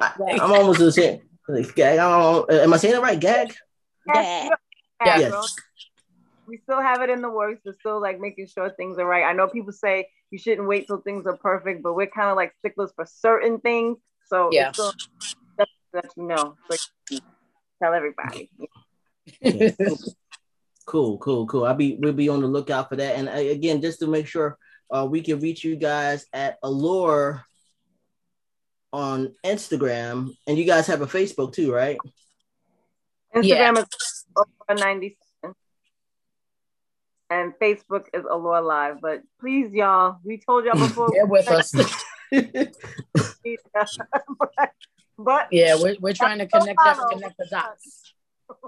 [0.00, 1.20] I, am almost the same.
[1.74, 1.98] Gag.
[1.98, 3.20] Am I saying it right?
[3.20, 3.54] Gag.
[4.06, 4.44] Gag.
[5.00, 5.56] Yes
[6.48, 7.60] we still have it in the works.
[7.64, 9.24] We're still like making sure things are right.
[9.24, 12.36] I know people say you shouldn't wait till things are perfect, but we're kind of
[12.36, 13.98] like sticklers for certain things.
[14.26, 14.92] So yeah, still,
[15.92, 16.80] that you know, like,
[17.82, 18.50] tell everybody.
[19.40, 19.70] Yeah.
[20.86, 21.64] cool, cool, cool.
[21.64, 23.16] I'll be we'll be on the lookout for that.
[23.16, 24.58] And uh, again, just to make sure
[24.90, 27.44] uh, we can reach you guys at Allure
[28.92, 31.98] on Instagram, and you guys have a Facebook too, right?
[33.34, 33.82] Instagram yeah.
[33.82, 35.54] is ninety seven,
[37.30, 39.00] and Facebook is Allure Live.
[39.00, 41.10] But please, y'all, we told y'all before.
[41.12, 41.72] They're with us.
[42.30, 42.70] but,
[45.18, 48.14] but, yeah, we're, we're trying to connect that, connect the dots.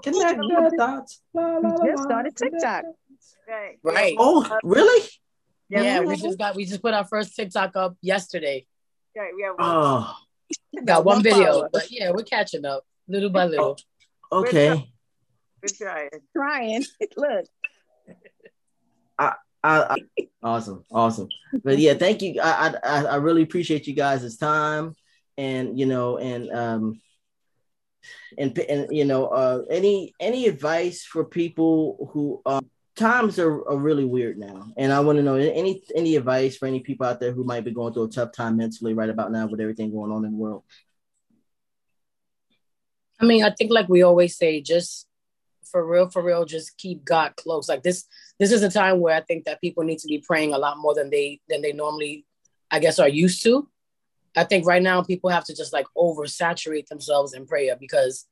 [0.03, 1.21] Connect the dots.
[1.33, 2.85] we just started TikTok.
[3.47, 3.77] Right.
[3.83, 4.15] right.
[4.17, 5.07] Oh, really?
[5.69, 8.65] Yeah, yeah, we just got we just put our first TikTok up yesterday.
[9.15, 9.67] Right, we have one.
[9.67, 10.15] Oh.
[10.83, 13.77] Got one video, but yeah, we're catching up little by little.
[14.31, 14.91] Okay.
[15.61, 16.09] We're trying.
[16.35, 16.85] Trying.
[17.17, 17.45] Look.
[19.19, 21.29] I, I, I, awesome, awesome.
[21.63, 22.39] But yeah, thank you.
[22.41, 24.95] I, I, I really appreciate you guys' time,
[25.37, 27.01] and you know, and um,
[28.37, 33.77] and and you know, uh, any any advice for people who um, times are, are
[33.77, 37.19] really weird now, and I want to know any any advice for any people out
[37.19, 39.91] there who might be going through a tough time mentally right about now with everything
[39.91, 40.63] going on in the world.
[43.19, 45.07] I mean, I think like we always say, just
[45.71, 47.69] for real, for real, just keep God close.
[47.69, 48.05] Like this,
[48.39, 50.77] this is a time where I think that people need to be praying a lot
[50.77, 52.25] more than they than they normally,
[52.69, 53.69] I guess, are used to.
[54.35, 58.25] I think right now people have to just like oversaturate themselves in prayer because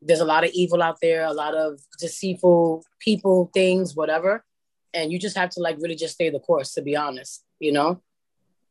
[0.00, 4.44] there's a lot of evil out there, a lot of deceitful people, things, whatever.
[4.92, 7.72] And you just have to like really just stay the course, to be honest, you
[7.72, 8.02] know,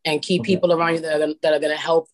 [0.05, 0.55] and keep okay.
[0.55, 2.07] people around you that are gonna, that are going to help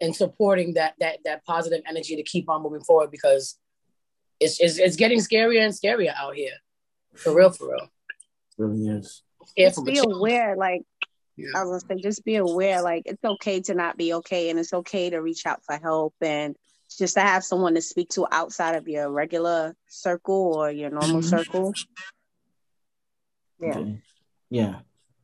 [0.00, 3.58] in supporting that that that positive energy to keep on moving forward because
[4.40, 6.54] it's, it's, it's getting scarier and scarier out here.
[7.14, 7.84] For real, for real.
[7.84, 7.90] It
[8.58, 9.22] really is.
[9.56, 10.82] Just be aware, like
[11.42, 11.60] yeah.
[11.60, 14.58] I was gonna say, just be aware, like it's okay to not be okay, and
[14.58, 16.56] it's okay to reach out for help and
[16.98, 21.20] just to have someone to speak to outside of your regular circle or your normal
[21.20, 21.36] mm-hmm.
[21.36, 21.74] circle.
[23.60, 23.78] Yeah.
[23.78, 23.98] Okay.
[24.50, 24.74] Yeah.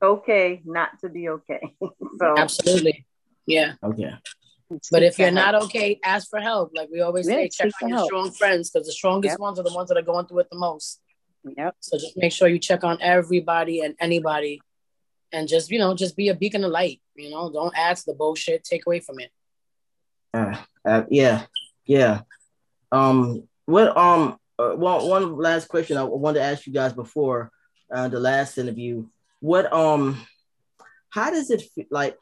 [0.00, 1.60] Okay, not to be okay.
[1.80, 3.06] so absolutely.
[3.46, 3.74] Yeah.
[3.82, 4.14] Okay.
[4.90, 6.72] But if you're not okay, ask for help.
[6.74, 8.08] Like we always yeah, say, check on your help.
[8.08, 9.40] strong friends because the strongest yep.
[9.40, 11.00] ones are the ones that are going through it the most.
[11.56, 11.76] Yep.
[11.80, 14.60] So just make sure you check on everybody and anybody,
[15.32, 17.00] and just you know, just be a beacon of light.
[17.14, 18.64] You know, don't add to the bullshit.
[18.64, 19.30] Take away from it.
[20.34, 21.44] Uh, uh yeah,
[21.84, 22.20] yeah.
[22.92, 27.50] Um, what um, uh, one one last question I wanted to ask you guys before
[27.92, 29.06] uh, the last interview.
[29.40, 30.20] What um,
[31.10, 32.16] how does it feel like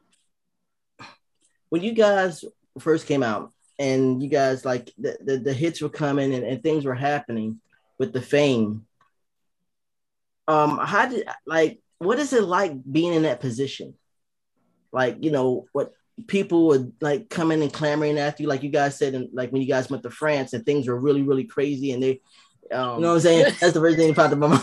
[1.68, 2.44] when you guys
[2.78, 6.62] first came out and you guys like the, the, the hits were coming and, and
[6.62, 7.61] things were happening
[7.98, 8.86] with the fame
[10.48, 13.94] um how did like what is it like being in that position
[14.92, 15.92] like you know what
[16.26, 19.62] people would like coming and clamoring after you like you guys said and like when
[19.62, 22.20] you guys went to france and things were really really crazy and they
[22.72, 24.62] um, you know what i'm saying that's the first thing about the mom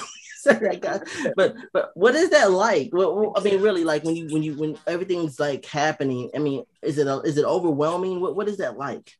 [1.37, 2.89] but but what is that like?
[2.91, 6.31] What, what, I mean, really, like when you when you when everything's like happening.
[6.35, 8.19] I mean, is it is it overwhelming?
[8.19, 9.11] What what is that like?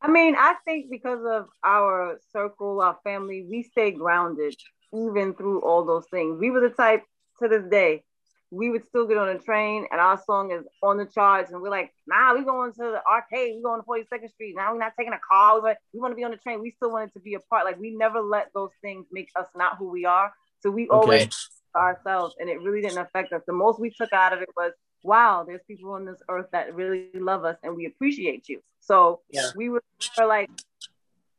[0.00, 4.54] I mean, I think because of our circle, our family, we stay grounded
[4.92, 6.38] even through all those things.
[6.38, 7.04] We were the type
[7.42, 8.04] to this day,
[8.50, 11.62] we would still get on a train and our song is on the charts, and
[11.62, 14.54] we're like, nah, we going to the arcade, we going to 42nd Street.
[14.54, 15.62] Now we're not taking a car.
[15.62, 16.60] We, we want to be on the train.
[16.60, 17.64] We still wanted to be a part.
[17.64, 20.32] Like we never let those things make us not who we are.
[20.60, 20.94] So we okay.
[20.94, 23.42] always ourselves, and it really didn't affect us.
[23.46, 24.72] The most we took out of it was,
[25.02, 28.60] wow, there's people on this earth that really love us, and we appreciate you.
[28.80, 29.50] So yeah.
[29.56, 29.82] we were,
[30.18, 30.50] were like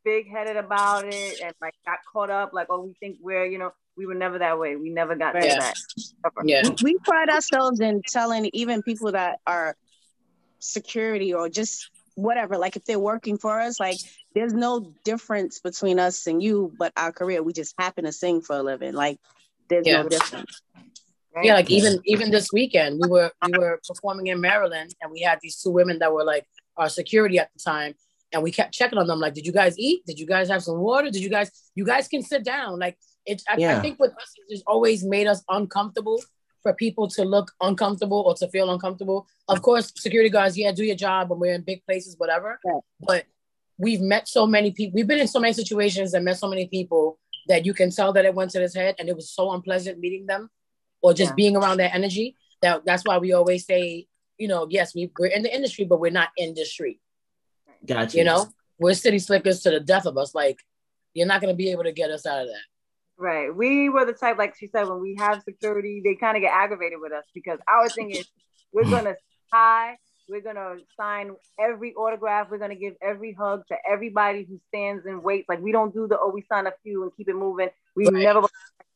[0.03, 3.59] big headed about it, and like got caught up, like, oh, we think we're, you
[3.59, 4.75] know, we were never that way.
[4.75, 5.59] We never got yeah.
[5.59, 5.75] that.
[6.43, 9.75] Yeah, we pride ourselves in telling even people that are
[10.59, 13.97] security or just whatever, like if they're working for us, like
[14.33, 17.43] there's no difference between us and you, but our career.
[17.43, 18.93] We just happen to sing for a living.
[18.93, 19.19] Like
[19.69, 20.01] there's yeah.
[20.01, 20.61] no difference.
[21.35, 21.45] Right?
[21.45, 25.21] Yeah, like even even this weekend, we were we were performing in Maryland, and we
[25.21, 26.45] had these two women that were like
[26.77, 27.95] our security at the time,
[28.31, 29.19] and we kept checking on them.
[29.19, 30.05] Like, did you guys eat?
[30.05, 31.09] Did you guys have some water?
[31.09, 32.77] Did you guys you guys can sit down?
[32.77, 33.41] Like, it.
[33.49, 33.77] I, yeah.
[33.77, 36.21] I think with us, it's always made us uncomfortable
[36.61, 39.27] for people to look uncomfortable or to feel uncomfortable.
[39.49, 42.59] Of course, security guards, yeah, do your job, and we're in big places, whatever.
[42.65, 42.79] Yeah.
[43.01, 43.25] But
[43.77, 44.95] we've met so many people.
[44.95, 48.13] We've been in so many situations and met so many people that you can tell
[48.13, 50.49] that it went to his head, and it was so unpleasant meeting them,
[51.01, 51.35] or just yeah.
[51.35, 52.37] being around that energy.
[52.61, 54.07] That that's why we always say,
[54.37, 57.01] you know, yes, we, we're in the industry, but we're not industry.
[57.85, 58.17] Gotcha.
[58.17, 58.47] You know,
[58.79, 60.33] we're city slickers to the death of us.
[60.33, 60.59] Like,
[61.13, 62.63] you're not gonna be able to get us out of that.
[63.23, 63.55] Right.
[63.55, 66.51] We were the type, like she said, when we have security, they kind of get
[66.51, 68.27] aggravated with us because our thing is
[68.73, 69.15] we're gonna
[69.53, 69.95] high
[70.27, 72.47] we're gonna sign every autograph.
[72.49, 75.47] We're gonna give every hug to everybody who stands and waits.
[75.47, 77.69] Like we don't do the oh, we sign a few and keep it moving.
[77.95, 78.13] We right.
[78.13, 78.41] never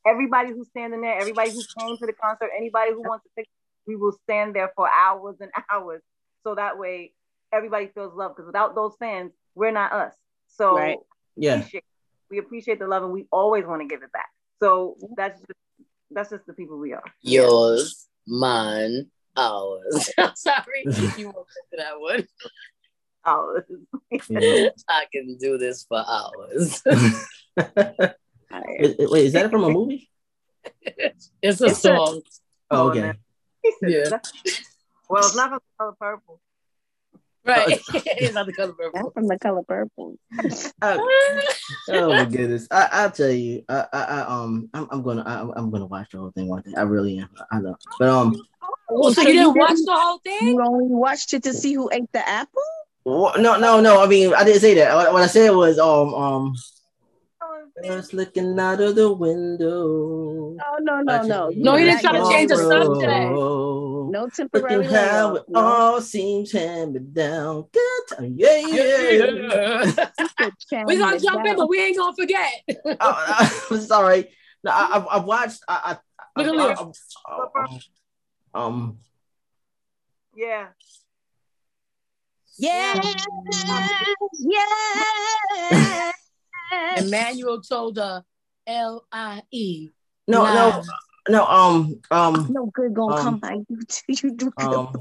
[0.06, 3.48] everybody who's standing there, everybody who came to the concert, anybody who wants to pick,
[3.86, 6.02] we will stand there for hours and hours.
[6.44, 7.14] So that way
[7.54, 8.36] everybody feels love.
[8.36, 10.14] Because without those fans, we're not us.
[10.48, 10.98] So right.
[11.36, 11.68] yeah,
[12.30, 14.30] we appreciate the love and we always want to give it back.
[14.60, 15.52] So that's just
[16.12, 17.04] that's just the people we are.
[17.22, 20.10] Yours, mine, ours.
[20.18, 20.86] I'm sorry
[21.18, 22.28] you won't get to that one.
[23.26, 23.64] Hours.
[24.90, 26.82] I can do this for hours.
[26.86, 30.10] Wait, is that from a movie?
[31.42, 32.22] It's a it's song.
[32.72, 33.14] A, oh, okay.
[33.82, 34.20] Yeah.
[35.10, 36.40] Well, it's not from Color Purple.
[37.48, 37.80] Right.
[37.94, 39.02] it's not the color purple.
[39.02, 40.18] Not from the color purple.
[40.82, 41.44] oh,
[41.90, 42.68] oh my goodness!
[42.70, 46.12] I I tell you, I I, I um I'm, I'm gonna I, am gonna watch
[46.12, 46.74] the whole thing one day.
[46.76, 47.30] I really am.
[47.50, 48.36] I know, but um
[48.90, 50.48] well, so, so you didn't watch the whole thing?
[50.50, 52.62] You only watched it to see who ate the apple?
[53.06, 54.04] No, no, no.
[54.04, 54.94] I mean, I didn't say that.
[54.94, 56.56] What I said was, um, um,
[57.84, 60.58] just looking out of the window.
[60.60, 61.52] Oh no, no, no.
[61.56, 63.32] No, you didn't try to change the subject.
[64.18, 64.78] No temporary.
[64.78, 65.60] Looking how it no.
[65.60, 67.66] all seems hand me down.
[67.72, 68.34] Good time.
[68.36, 69.10] Yeah, yeah.
[69.20, 70.10] yeah.
[70.88, 72.52] We're gonna jump in, but we ain't gonna forget.
[73.00, 74.30] oh, I'm sorry.
[74.64, 75.62] No, I, I, I watched.
[75.68, 75.98] I,
[76.36, 76.96] I, Look at
[77.28, 77.80] I,
[78.56, 78.98] um.
[80.36, 80.70] Yeah.
[82.58, 83.00] Yeah.
[85.70, 86.12] Yeah.
[86.98, 88.24] Emmanuel told her
[88.66, 89.90] L I E.
[90.28, 90.82] No, no,
[91.30, 91.46] no.
[91.46, 92.48] Um, um.
[92.50, 93.80] No good gonna um, come by you.
[94.08, 94.68] You do good.
[94.68, 94.94] Um,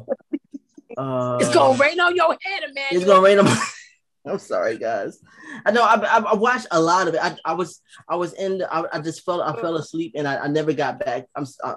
[0.96, 2.86] uh, it's gonna rain on your head, man.
[2.90, 3.66] It's gonna rain on my.
[4.26, 5.20] I'm sorry, guys.
[5.64, 7.20] I know I, I, I, watched a lot of it.
[7.22, 8.58] I, I was I was in.
[8.58, 11.26] The, I, I just fell I fell asleep and I, I never got back.
[11.34, 11.46] I'm.
[11.62, 11.76] Uh,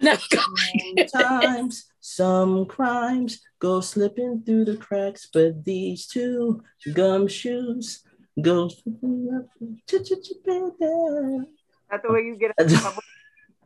[1.06, 8.00] Sometimes some crimes go slipping through the cracks, but these two gumshoes
[8.40, 8.68] go.
[11.90, 13.02] That's the way you get a couple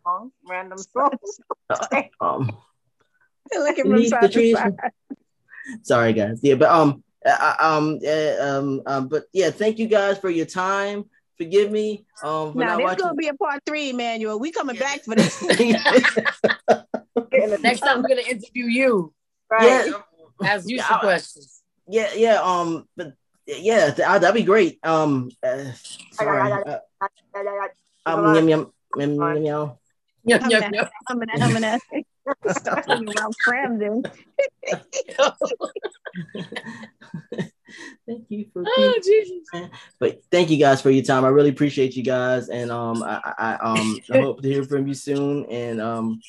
[0.08, 1.40] songs, random songs.
[2.20, 2.56] um,
[3.52, 4.76] looking from side to side.
[5.82, 6.40] Sorry, guys.
[6.42, 10.46] Yeah, but um, uh, um, uh, um, um, but yeah, thank you guys for your
[10.46, 11.04] time.
[11.36, 12.04] Forgive me.
[12.22, 13.04] Um, now this watching...
[13.04, 14.40] gonna be a part three, Emmanuel.
[14.40, 15.42] We coming back for this.
[17.60, 19.12] Next time, we're gonna interview you.
[19.50, 19.86] Right.
[19.86, 19.92] Yeah.
[20.44, 21.62] As you some questions.
[21.86, 22.40] Yeah, yeah.
[22.42, 23.14] Um, but
[23.46, 24.78] yeah, that'd be great.
[24.84, 25.72] Um, uh,
[26.12, 26.52] sorry.
[26.52, 26.78] Uh,
[28.06, 29.78] um, yum, yum, yum, yum, yum.
[30.28, 30.88] Yum, yum, yum.
[31.08, 31.78] I'm gonna, I'm gonna
[32.52, 34.04] start talking about Camden.
[38.06, 39.70] thank you for oh, Jesus.
[39.98, 41.24] but thank you guys for your time.
[41.24, 44.86] I really appreciate you guys, and um, I, I um, I hope to hear from
[44.86, 45.46] you soon.
[45.46, 46.20] And um,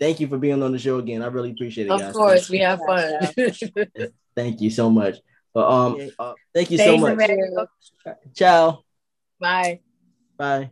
[0.00, 1.22] thank you for being on the show again.
[1.22, 1.90] I really appreciate it.
[1.90, 2.12] Of guys.
[2.12, 3.14] course, we have fun.
[4.36, 5.16] thank you so much.
[5.52, 7.18] But um, uh, thank you so much.
[8.34, 8.82] Ciao.
[9.38, 9.80] Bye.
[10.36, 10.70] Bye.